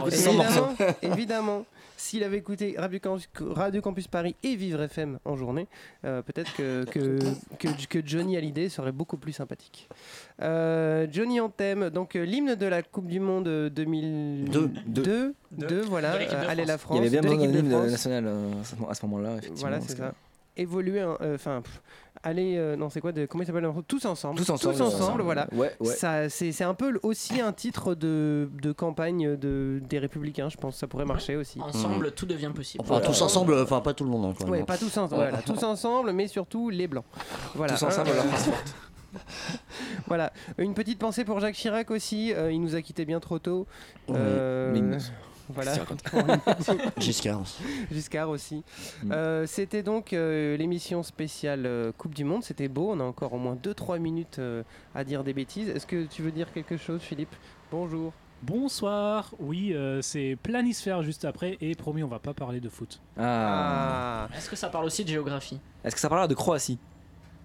évidemment. 1.03 1.67
S'il 1.97 2.25
avait 2.25 2.39
écouté 2.39 2.75
Radio 2.77 2.99
Campus, 2.99 3.29
Radio 3.41 3.81
Campus 3.81 4.09
Paris 4.09 4.35
et 4.43 4.57
Vivre 4.57 4.83
FM 4.83 5.19
en 5.25 5.37
journée, 5.37 5.69
euh, 6.05 6.23
peut-être 6.23 6.53
que, 6.55 6.85
que, 6.91 7.19
que, 7.59 7.87
que 7.87 8.07
Johnny 8.07 8.37
Hallyday 8.37 8.69
serait 8.69 8.93
beaucoup 8.93 9.17
plus 9.17 9.33
sympathique. 9.33 9.89
Euh, 10.43 11.07
Johnny 11.11 11.41
en 11.41 11.49
thème, 11.49 11.91
donc 11.91 12.17
euh, 12.17 12.25
l'hymne 12.25 12.55
de 12.57 12.67
la 12.67 12.83
Coupe 12.83 13.07
du 13.07 13.21
Monde 13.21 13.49
euh, 13.49 13.71
2002. 13.71 14.71
Deux. 14.87 15.35
Deux, 15.53 15.83
voilà. 15.83 16.15
De 16.15 16.19
l'équipe 16.19 16.39
de 16.39 16.45
euh, 16.45 16.49
Allez 16.49 16.65
la 16.65 16.79
France. 16.79 16.99
Il 16.99 17.05
y 17.05 17.07
avait 17.07 17.21
bien 17.21 17.23
de 17.23 17.37
besoin 17.37 17.53
d'un 17.53 17.59
hymne 17.85 17.91
national 17.91 18.25
euh, 18.27 18.51
à 18.89 18.95
ce 18.95 19.07
moment-là, 19.07 19.37
effectivement. 19.39 19.61
Voilà, 19.61 19.81
c'est 19.81 19.97
ça. 19.97 20.13
Évoluer, 20.57 21.01
hein, 21.01 21.17
euh, 21.21 21.39
aller, 22.25 22.57
euh, 22.57 22.75
non, 22.77 22.91
c'est 22.91 23.01
quoi, 23.01 23.13
de, 23.13 23.27
comment 23.27 23.43
il 23.43 23.47
s'appelle 23.47 23.69
Tous 23.87 24.05
ensemble. 24.07 24.39
Tous 24.39 24.51
ensemble, 24.51 24.75
Tous 24.75 24.81
ouais, 24.81 24.87
ensemble, 24.87 25.03
ensemble. 25.05 25.23
voilà. 25.23 25.47
Ouais, 25.53 25.73
ouais. 25.79 25.87
Ça, 25.87 26.29
c'est, 26.29 26.51
c'est 26.51 26.65
un 26.65 26.75
peu 26.75 26.99
aussi 27.03 27.41
un 27.41 27.53
titre 27.53 27.95
de, 27.95 28.49
de 28.63 28.73
campagne 28.73 29.37
de, 29.37 29.81
des 29.89 29.99
Républicains, 29.99 30.49
je 30.49 30.57
pense, 30.57 30.77
ça 30.77 30.87
pourrait 30.87 31.05
marcher 31.05 31.37
aussi. 31.37 31.61
Ensemble, 31.61 32.13
tout 32.13 32.27
devient 32.27 32.51
possible. 32.55 32.83
Enfin, 32.87 33.01
tous 33.01 33.23
ensemble, 33.23 33.55
enfin, 33.61 33.81
pas 33.81 33.95
tout 33.95 34.05
le 34.05 34.11
monde. 34.11 34.35
hein. 34.41 34.49
Ouais, 34.49 34.65
pas 34.65 34.77
tous 34.79 34.97
ensemble, 34.97 35.15
voilà, 35.15 35.39
tous 35.43 35.63
ensemble, 35.63 36.13
mais 36.13 36.27
surtout 36.27 36.71
les 36.71 36.89
blancs. 36.89 37.05
Voilà. 37.55 37.75
Tous 37.75 37.85
ensemble, 37.85 38.11
hein, 38.11 38.15
la 38.17 38.23
euh, 38.23 38.29
France 38.29 38.45
forte. 38.45 38.75
voilà, 40.09 40.33
une 40.59 40.75
petite 40.75 40.99
pensée 40.99 41.25
pour 41.25 41.39
Jacques 41.41 41.55
Chirac 41.55 41.91
aussi. 41.91 42.33
euh, 42.35 42.51
il 42.51 42.61
nous 42.61 42.75
a 42.75 42.83
quitté 42.83 43.05
bien 43.05 43.21
trop 43.21 43.39
tôt. 43.39 43.67
Euh, 44.11 44.73
voilà. 45.49 45.75
Giscard 46.99 47.41
aussi. 47.41 47.63
Giscard 47.91 48.31
aussi. 48.31 48.65
Mm. 49.03 49.13
Euh, 49.13 49.47
C'était 49.47 49.83
donc 49.83 50.13
euh, 50.13 50.57
l'émission 50.57 51.03
spéciale 51.03 51.67
euh, 51.67 51.93
Coupe 51.97 52.15
du 52.15 52.25
Monde. 52.25 52.43
C'était 52.43 52.69
beau. 52.69 52.91
On 52.93 53.01
a 53.01 53.05
encore 53.05 53.33
au 53.33 53.39
moins 53.39 53.57
2-3 53.57 53.99
minutes 53.99 54.39
euh, 54.39 54.63
à 54.95 55.05
dire 55.05 55.25
des 55.25 55.33
bêtises. 55.33 55.69
Est-ce 55.69 55.87
que 55.87 56.07
tu 56.07 56.23
veux 56.23 56.33
dire 56.33 56.53
quelque 56.53 56.77
chose, 56.77 57.01
Philippe? 57.03 57.35
Bonjour. 57.71 58.13
Bonsoir, 58.43 59.31
oui, 59.39 59.73
euh, 59.73 60.03
c'est 60.03 60.37
Planisphère 60.43 61.03
juste 61.03 61.25
après 61.25 61.57
et 61.63 61.75
promis, 61.75 62.03
on 62.03 62.09
va 62.09 62.19
pas 62.19 62.35
parler 62.35 62.61
de 62.61 62.69
foot. 62.69 63.01
Ah. 63.19 64.29
Est-ce 64.37 64.51
que 64.51 64.57
ça 64.57 64.69
parle 64.69 64.85
aussi 64.85 65.03
de 65.03 65.09
géographie? 65.09 65.61
Est-ce 65.83 65.95
que 65.95 66.01
ça 66.01 66.11
parlera 66.11 66.29
de 66.29 66.35
Croatie? 66.35 66.79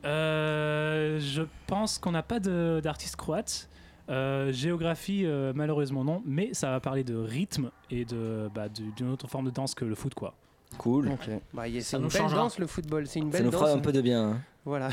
Euh, 0.04 1.18
je 1.22 1.44
pense 1.68 2.00
qu'on 2.00 2.12
n'a 2.12 2.24
pas 2.24 2.40
d'artiste 2.40 3.16
croate. 3.16 3.70
Euh, 4.10 4.52
géographie, 4.52 5.24
euh, 5.26 5.54
malheureusement 5.56 6.04
non, 6.04 6.24
mais 6.26 6.54
ça 6.54 6.72
va 6.72 6.80
parler 6.80 7.04
de 7.04 7.16
rythme 7.16 7.70
et 7.92 8.06
de 8.06 8.50
bah, 8.54 8.68
du- 8.68 8.92
d'une 8.94 9.10
autre 9.12 9.28
forme 9.28 9.46
de 9.46 9.52
danse 9.52 9.76
que 9.76 9.86
le 9.86 9.94
foot, 9.96 10.14
quoi. 10.16 10.34
Cool. 10.78 11.12
Bah, 11.54 11.68
y 11.68 11.78
a- 11.78 11.82
c'est 11.82 11.86
Ça 11.92 11.98
une 11.98 12.04
nous 12.04 12.10
belle 12.10 12.22
changera. 12.22 12.42
danse 12.42 12.60
le 12.60 12.68
football. 12.68 13.06
C'est 13.08 13.20
une 13.20 13.32
Ça 13.32 13.38
belle 13.38 13.46
nous 13.46 13.52
fera 13.52 13.68
danse. 13.68 13.78
un 13.78 13.80
peu 13.82 13.92
de 13.92 14.02
bien. 14.02 14.24
hein. 14.32 14.42
Voilà. 14.66 14.90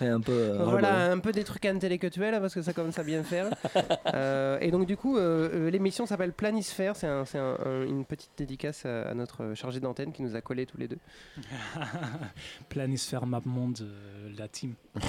Un 0.00 0.20
peu. 0.20 0.32
euh, 0.32 0.64
Voilà, 0.64 0.88
ras-le-bol. 0.92 1.12
un 1.12 1.18
peu 1.18 1.32
des 1.32 1.44
trucs 1.44 1.64
intellectuels 1.64 2.34
hein, 2.34 2.40
parce 2.40 2.52
que 2.54 2.60
ça 2.62 2.72
commence 2.74 2.98
à 2.98 3.02
bien 3.02 3.22
faire. 3.22 3.48
Euh, 4.14 4.58
et 4.60 4.70
donc 4.70 4.86
du 4.86 4.96
coup, 4.96 5.16
euh, 5.16 5.48
euh, 5.52 5.70
l'émission 5.70 6.06
s'appelle 6.06 6.32
Planisphère. 6.32 6.96
C'est 6.96 7.06
un- 7.06 7.24
c'est 7.24 7.38
un- 7.38 7.56
un- 7.64 7.84
une 7.84 8.04
petite 8.04 8.30
dédicace 8.36 8.84
à, 8.86 9.02
à 9.08 9.14
notre 9.14 9.54
chargé 9.54 9.80
d'antenne 9.80 10.12
qui 10.12 10.22
nous 10.22 10.34
a 10.36 10.40
collés 10.40 10.66
tous 10.66 10.78
les 10.78 10.88
deux. 10.88 10.98
Planisphère 12.68 13.26
Map 13.26 13.42
Monde, 13.44 13.78
euh, 13.82 14.30
la 14.38 14.48
team. 14.48 14.74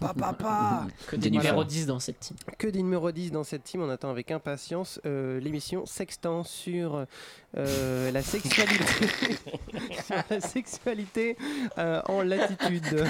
Pa, 0.00 0.12
pa, 0.14 0.32
pa. 0.32 0.86
Que 1.06 1.14
des 1.14 1.28
Voilà. 1.30 1.50
numéros 1.50 1.64
10 1.64 1.86
dans 1.86 2.00
cette 2.00 2.18
team. 2.18 2.36
Que 2.58 2.66
des 2.66 2.82
numéros 2.82 3.12
10 3.12 3.30
dans 3.30 3.44
cette 3.44 3.62
team. 3.62 3.82
On 3.82 3.88
attend 3.90 4.10
avec 4.10 4.32
impatience 4.32 5.00
euh, 5.06 5.38
l'émission 5.38 5.86
Sextant 5.86 6.42
sur 6.42 7.06
euh, 7.56 8.10
la 8.10 8.22
sexualité, 8.22 8.84
sur 10.06 10.16
la 10.30 10.40
sexualité 10.40 11.36
euh, 11.78 12.00
en 12.06 12.22
latitude. 12.22 13.06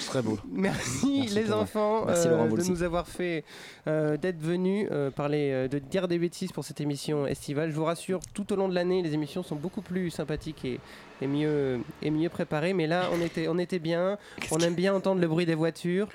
C'est 0.00 0.08
très 0.08 0.22
beau. 0.22 0.38
Merci, 0.50 1.20
Merci 1.20 1.34
les 1.34 1.52
enfants 1.52 2.04
Merci 2.06 2.28
euh, 2.28 2.46
de 2.46 2.70
nous 2.70 2.82
avoir 2.82 3.08
fait 3.08 3.44
euh, 3.86 4.16
d'être 4.16 4.38
venus 4.38 4.86
euh, 4.90 5.10
parler 5.10 5.68
de 5.68 5.78
dire 5.78 6.08
des 6.08 6.18
bêtises 6.18 6.52
pour 6.52 6.64
cette 6.64 6.80
émission 6.80 7.26
estivale. 7.26 7.70
Je 7.70 7.76
vous 7.76 7.84
rassure, 7.84 8.20
tout 8.34 8.52
au 8.52 8.56
long 8.56 8.68
de 8.68 8.74
l'année, 8.74 9.02
les 9.02 9.14
émissions 9.14 9.42
sont 9.42 9.56
beaucoup 9.56 9.82
plus 9.82 10.10
sympathiques 10.10 10.64
et, 10.64 10.78
et 11.20 11.26
mieux 11.26 11.80
et 12.02 12.10
mieux 12.10 12.28
préparées. 12.28 12.74
Mais 12.74 12.86
là, 12.86 13.08
on 13.12 13.20
était 13.20 13.48
on 13.48 13.58
était 13.58 13.78
bien. 13.78 14.18
On 14.50 14.58
aime 14.58 14.74
bien 14.74 14.94
entendre 14.94 15.20
le 15.20 15.28
bruit 15.28 15.46
des 15.46 15.54
voitures. 15.54 16.08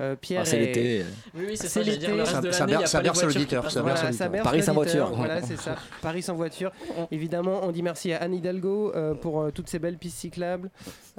Euh, 0.00 0.14
Pierre 0.14 0.42
Ah, 0.42 0.44
c'est 0.44 0.56
est- 0.62 0.66
l'été. 0.66 1.04
Oui, 1.34 1.44
oui, 1.48 1.56
c'est 1.56 1.68
ça, 1.68 1.82
dire, 1.82 1.92
le 1.94 1.98
l'été. 2.00 2.12
reste 2.22 2.40
de 2.42 2.50
Ça- 2.52 2.58
ça 2.58 2.66
berce- 2.66 2.90
ça 2.90 3.00
berce 3.02 3.22
l'auditeur, 3.24 3.70
ça 3.70 3.82
Voilà, 3.82 4.12
ça 4.12 4.28
Paris 4.28 4.62
sans 4.62 4.72
voiture. 4.74 5.10
Voilà, 5.14 5.42
c'est 5.42 5.56
ça. 5.56 5.74
Paris 6.02 6.22
sans 6.22 6.34
voiture. 6.34 6.70
Évidemment, 7.10 7.60
on 7.64 7.72
dit 7.72 7.82
merci 7.82 8.12
à 8.12 8.18
Anne 8.22 8.34
Hidalgo 8.34 8.92
euh, 8.94 9.14
pour 9.14 9.40
euh, 9.42 9.50
toutes 9.50 9.68
ces 9.68 9.78
belles 9.78 9.98
pistes 9.98 10.18
cyclables. 10.18 10.70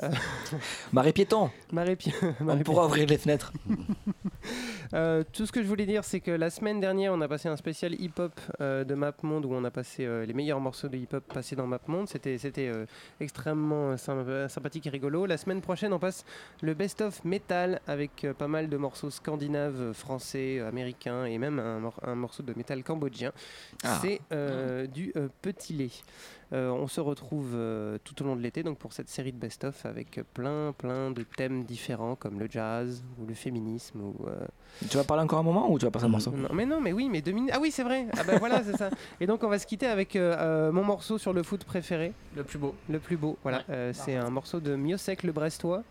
Marais 0.93 1.11
piéton. 1.13 1.49
Marie 1.71 1.95
Pi- 1.95 2.13
On 2.47 2.57
pourra 2.59 2.85
ouvrir 2.85 3.05
les 3.07 3.17
fenêtres. 3.17 3.51
Euh, 4.93 5.23
tout 5.33 5.45
ce 5.45 5.51
que 5.51 5.61
je 5.61 5.67
voulais 5.67 5.85
dire, 5.85 6.03
c'est 6.03 6.19
que 6.19 6.31
la 6.31 6.49
semaine 6.49 6.79
dernière, 6.79 7.13
on 7.13 7.21
a 7.21 7.27
passé 7.27 7.47
un 7.49 7.57
spécial 7.57 7.93
hip-hop 7.99 8.31
euh, 8.61 8.83
de 8.83 8.95
MapMonde 8.95 9.45
où 9.45 9.53
on 9.53 9.63
a 9.63 9.69
passé 9.71 10.05
euh, 10.05 10.25
les 10.25 10.33
meilleurs 10.33 10.59
morceaux 10.59 10.87
de 10.87 10.97
hip-hop 10.97 11.23
passés 11.31 11.55
dans 11.55 11.67
MapMonde. 11.67 12.07
C'était, 12.09 12.37
c'était 12.37 12.67
euh, 12.69 12.85
extrêmement 13.19 13.95
sym- 13.97 14.47
sympathique 14.47 14.87
et 14.87 14.89
rigolo. 14.89 15.25
La 15.25 15.37
semaine 15.37 15.61
prochaine, 15.61 15.93
on 15.93 15.99
passe 15.99 16.25
le 16.61 16.73
best-of 16.73 17.23
metal 17.23 17.81
avec 17.87 18.23
euh, 18.23 18.33
pas 18.33 18.47
mal 18.47 18.68
de 18.69 18.77
morceaux 18.77 19.09
scandinaves, 19.09 19.93
français, 19.93 20.59
américains 20.59 21.25
et 21.25 21.37
même 21.37 21.59
un, 21.59 21.79
mor- 21.79 21.99
un 22.03 22.15
morceau 22.15 22.43
de 22.43 22.53
métal 22.55 22.83
cambodgien. 22.83 23.31
Ah. 23.83 23.99
C'est 24.01 24.21
euh, 24.31 24.87
du 24.87 25.11
euh, 25.15 25.27
petit 25.41 25.73
lait. 25.73 25.91
Euh, 26.51 26.71
on 26.71 26.87
se 26.87 26.99
retrouve 26.99 27.51
euh, 27.53 27.99
tout 28.03 28.19
au 28.23 28.25
long 28.25 28.35
de 28.35 28.41
l'été 28.41 28.63
donc 28.63 28.79
pour 28.79 28.91
cette 28.91 29.07
série 29.07 29.31
de 29.31 29.37
best-of 29.37 29.85
avec 29.85 30.19
plein 30.33 30.73
plein 30.75 31.11
de 31.11 31.21
thèmes 31.37 31.63
différents 31.63 32.15
comme 32.15 32.39
le 32.39 32.47
jazz 32.49 33.03
ou 33.21 33.27
le 33.27 33.35
féminisme 33.35 34.01
ou 34.01 34.15
euh, 34.27 34.35
Tu 34.89 34.97
vas 34.97 35.03
parler 35.03 35.21
encore 35.21 35.37
un 35.37 35.43
moment 35.43 35.71
ou 35.71 35.77
tu 35.77 35.85
vas 35.85 35.91
passer 35.91 36.05
un 36.05 36.09
morceau? 36.09 36.31
Non, 36.31 36.49
mais 36.53 36.65
non, 36.65 36.81
mais 36.81 36.91
oui, 36.91 37.07
mais 37.07 37.21
deux 37.21 37.33
minutes. 37.33 37.51
Ah 37.53 37.59
oui, 37.61 37.69
c'est 37.69 37.83
vrai. 37.83 38.07
Ah 38.17 38.23
bah 38.25 38.37
voilà, 38.39 38.63
c'est 38.63 38.77
ça. 38.77 38.89
Et 39.21 39.27
donc 39.27 39.43
on 39.43 39.47
va 39.47 39.59
se 39.59 39.67
quitter 39.67 39.85
avec 39.85 40.15
euh, 40.15 40.35
euh, 40.39 40.71
mon 40.71 40.83
morceau 40.83 41.19
sur 41.19 41.33
le 41.33 41.43
foot 41.43 41.63
préféré. 41.65 42.13
Le 42.35 42.43
plus 42.43 42.57
beau. 42.57 42.73
Le 42.89 42.97
plus 42.97 43.17
beau, 43.17 43.37
voilà. 43.43 43.59
Ouais. 43.59 43.63
Euh, 43.69 43.91
c'est 43.93 44.15
un 44.15 44.31
morceau 44.31 44.59
de 44.59 44.75
Miosek 44.75 45.21
le 45.21 45.31
Brestois. 45.31 45.83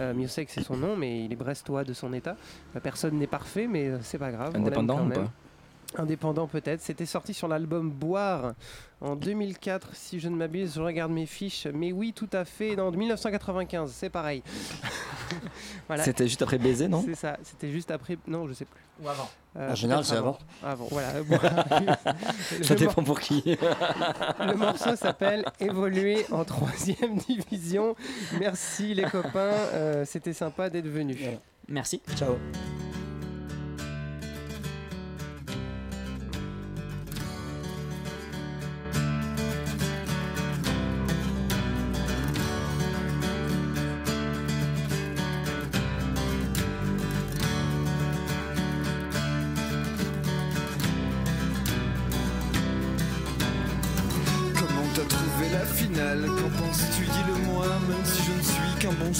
Euh, 0.00 0.14
Miosek, 0.14 0.50
c'est 0.50 0.64
son 0.64 0.76
nom, 0.76 0.96
mais 0.96 1.24
il 1.26 1.32
est 1.32 1.36
brestois 1.36 1.84
de 1.84 1.92
son 1.92 2.12
état. 2.12 2.36
Personne 2.82 3.18
n'est 3.18 3.28
parfait, 3.28 3.68
mais 3.68 3.92
c'est 4.00 4.18
pas 4.18 4.32
grave. 4.32 4.48
on 4.50 4.58
l'aime 4.58 4.62
Indépendant 4.66 4.96
quand 4.96 5.04
ou 5.04 5.08
même. 5.08 5.24
pas? 5.26 5.30
Indépendant 5.96 6.46
peut-être. 6.46 6.80
C'était 6.80 7.06
sorti 7.06 7.34
sur 7.34 7.48
l'album 7.48 7.90
Boire 7.90 8.54
en 9.00 9.16
2004, 9.16 9.94
si 9.94 10.20
je 10.20 10.28
ne 10.28 10.36
m'abuse. 10.36 10.74
Je 10.74 10.80
regarde 10.80 11.12
mes 11.12 11.26
fiches. 11.26 11.66
Mais 11.72 11.92
oui, 11.92 12.12
tout 12.12 12.28
à 12.32 12.44
fait. 12.44 12.76
Dans 12.76 12.90
1995, 12.90 13.90
c'est 13.92 14.10
pareil. 14.10 14.42
voilà. 15.88 16.02
C'était 16.04 16.28
juste 16.28 16.42
après 16.42 16.58
baiser, 16.58 16.88
non? 16.88 17.02
C'est 17.04 17.14
ça. 17.14 17.36
C'était 17.42 17.70
juste 17.70 17.90
après. 17.90 18.18
Non, 18.26 18.46
je 18.46 18.52
sais 18.54 18.64
plus. 18.64 18.80
Ou 19.02 19.08
avant. 19.08 19.28
Euh, 19.56 19.72
En 19.72 19.74
général, 19.74 20.04
c'est 20.04 20.16
avant. 20.16 20.38
Avant, 20.62 20.86
voilà. 20.90 21.12
Ça 22.62 22.74
dépend 22.74 23.02
pour 23.02 23.20
qui. 23.20 23.42
le 23.44 24.54
morceau 24.54 24.96
s'appelle 24.96 25.44
Évoluer 25.60 26.24
en 26.30 26.44
troisième 26.44 27.16
division. 27.16 27.96
Merci 28.38 28.94
les 28.94 29.04
copains, 29.04 29.52
euh, 29.74 30.04
c'était 30.06 30.32
sympa 30.32 30.70
d'être 30.70 30.88
venus. 30.88 31.18
Merci. 31.68 32.00
Ciao. 32.16 32.36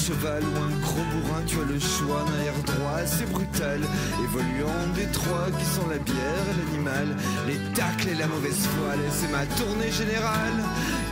Cheval 0.02 0.42
ou 0.42 0.58
un 0.58 0.80
gros 0.80 1.06
bourrin, 1.12 1.42
tu 1.46 1.56
as 1.60 1.72
le 1.72 1.78
choix 1.78 2.24
d'un 2.26 2.42
air 2.44 2.58
droit 2.66 2.98
assez 2.98 3.24
brutal, 3.26 3.80
évoluant 4.24 4.86
des 4.96 5.06
trois 5.12 5.46
qui 5.56 5.64
sont 5.64 5.86
la 5.86 5.98
bière 5.98 6.46
et 6.50 6.56
l'animal, 6.58 7.16
les 7.46 7.58
tacles 7.72 8.08
et 8.08 8.14
la 8.14 8.26
mauvaise 8.26 8.66
foi. 8.74 8.94
C'est 9.12 9.30
ma 9.30 9.46
tournée 9.54 9.92
générale. 9.92 10.58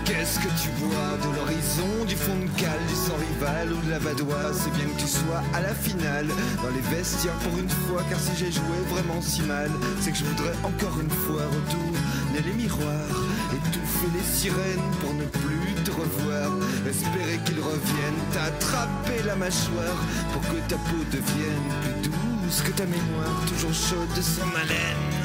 Qu'est-ce 0.05 0.41
que 0.41 0.51
tu 0.61 0.69
bois 0.83 1.13
De 1.23 1.37
l'horizon, 1.37 2.05
du 2.09 2.17
fond 2.17 2.35
de 2.35 2.51
cale, 2.61 2.83
du 2.89 2.95
sang 2.95 3.15
rival 3.15 3.73
ou 3.73 3.87
de 3.87 3.91
la 3.93 4.01
vadoie 4.01 4.51
C'est 4.53 4.73
bien 4.75 4.87
que 4.87 5.01
tu 5.01 5.07
sois 5.07 5.43
à 5.55 5.61
la 5.61 5.73
finale 5.73 6.27
Dans 6.63 6.75
les 6.75 6.83
vestiaires 6.97 7.39
pour 7.45 7.57
une 7.57 7.69
fois 7.69 8.03
Car 8.11 8.19
si 8.19 8.33
j'ai 8.37 8.51
joué 8.51 8.79
vraiment 8.89 9.23
si 9.23 9.43
mal 9.43 9.71
C'est 10.01 10.11
que 10.11 10.19
je 10.19 10.25
voudrais 10.25 10.57
encore 10.65 10.99
une 11.01 11.11
fois 11.11 11.43
retourner 11.47 12.43
les 12.45 12.55
miroirs 12.55 13.17
Étouffer 13.55 14.11
les 14.13 14.27
sirènes 14.37 14.91
pour 15.01 15.15
ne 15.15 15.25
plus 15.25 15.75
te 15.85 15.93
revoir 15.93 16.51
Espérer 16.89 17.39
qu'ils 17.45 17.61
reviennent 17.61 18.23
T'attraper 18.33 19.23
la 19.27 19.37
mâchoire 19.37 20.01
Pour 20.33 20.43
que 20.43 20.59
ta 20.69 20.77
peau 20.77 21.03
devienne 21.13 21.71
plus 21.83 22.11
douce 22.11 22.63
que 22.63 22.73
ta 22.73 22.85
mémoire 22.85 23.45
Toujours 23.47 23.73
chaude 23.73 24.13
de 24.17 24.23
son 24.23 24.49
haleine 24.57 25.21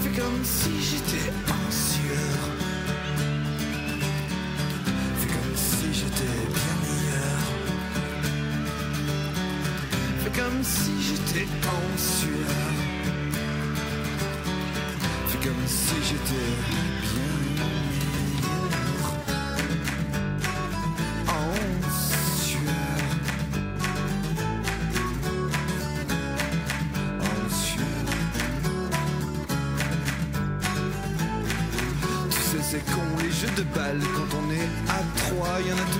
Fais 0.00 0.20
comme 0.20 0.44
si 0.44 0.70
j'étais 0.80 1.30
en 1.48 1.70
sueur. 1.70 2.38
Fais 5.18 5.28
comme 5.28 5.56
si 5.56 5.92
j'étais 5.92 6.38
bien 6.54 6.76
meilleur. 6.82 7.40
Fais 10.22 10.40
comme 10.40 10.62
si 10.62 10.92
j'étais 11.02 11.48
en 11.66 11.98
sueur. 11.98 12.77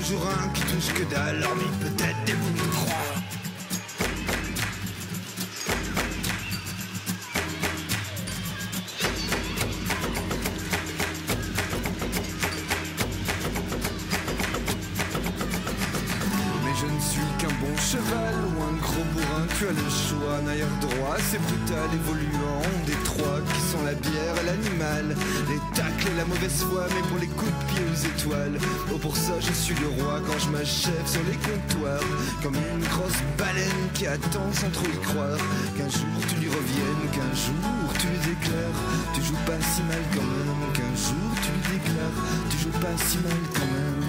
Toujours 0.08 0.26
un 0.26 0.48
qui 0.48 0.62
touche 0.62 0.92
que 0.94 1.04
dalle 1.14 1.42
Hormis 1.44 1.64
peut-être 1.80 2.24
des 2.24 2.32
bouts 2.32 2.67
suis 29.74 29.82
le 29.82 30.02
roi 30.02 30.20
Quand 30.26 30.38
je 30.38 30.50
m'achève 30.50 31.06
sur 31.06 31.22
les 31.24 31.36
comptoirs 31.36 32.00
Comme 32.42 32.54
une 32.54 32.84
grosse 32.88 33.20
baleine 33.36 33.84
qui 33.94 34.06
attend 34.06 34.52
sans 34.52 34.70
trop 34.70 34.86
y 34.86 35.00
croire. 35.06 35.38
Qu'un 35.76 35.88
jour 35.88 36.18
tu 36.28 36.36
lui 36.36 36.48
reviennes 36.48 37.04
Qu'un 37.12 37.34
jour 37.34 37.92
tu 37.98 38.06
lui 38.06 38.18
déclares. 38.18 38.78
Tu 39.14 39.22
joues 39.22 39.42
pas 39.46 39.60
si 39.60 39.82
mal 39.82 40.02
quand 40.14 40.22
même 40.22 40.72
Qu'un 40.72 40.94
jour 40.96 41.30
tu 41.42 41.50
lui 41.52 41.78
déclares. 41.78 42.18
Tu 42.50 42.58
joues 42.58 42.78
pas 42.80 42.96
si 42.96 43.18
mal 43.18 43.42
quand 43.54 43.70
même. 43.76 44.04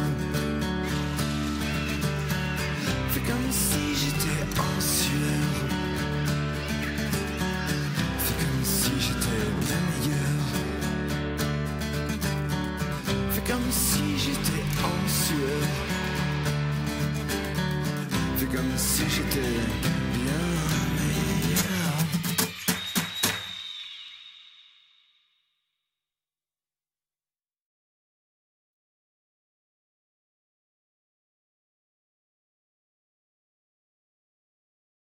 Fais 3.12 3.22
comme 3.22 3.52
si 3.52 3.89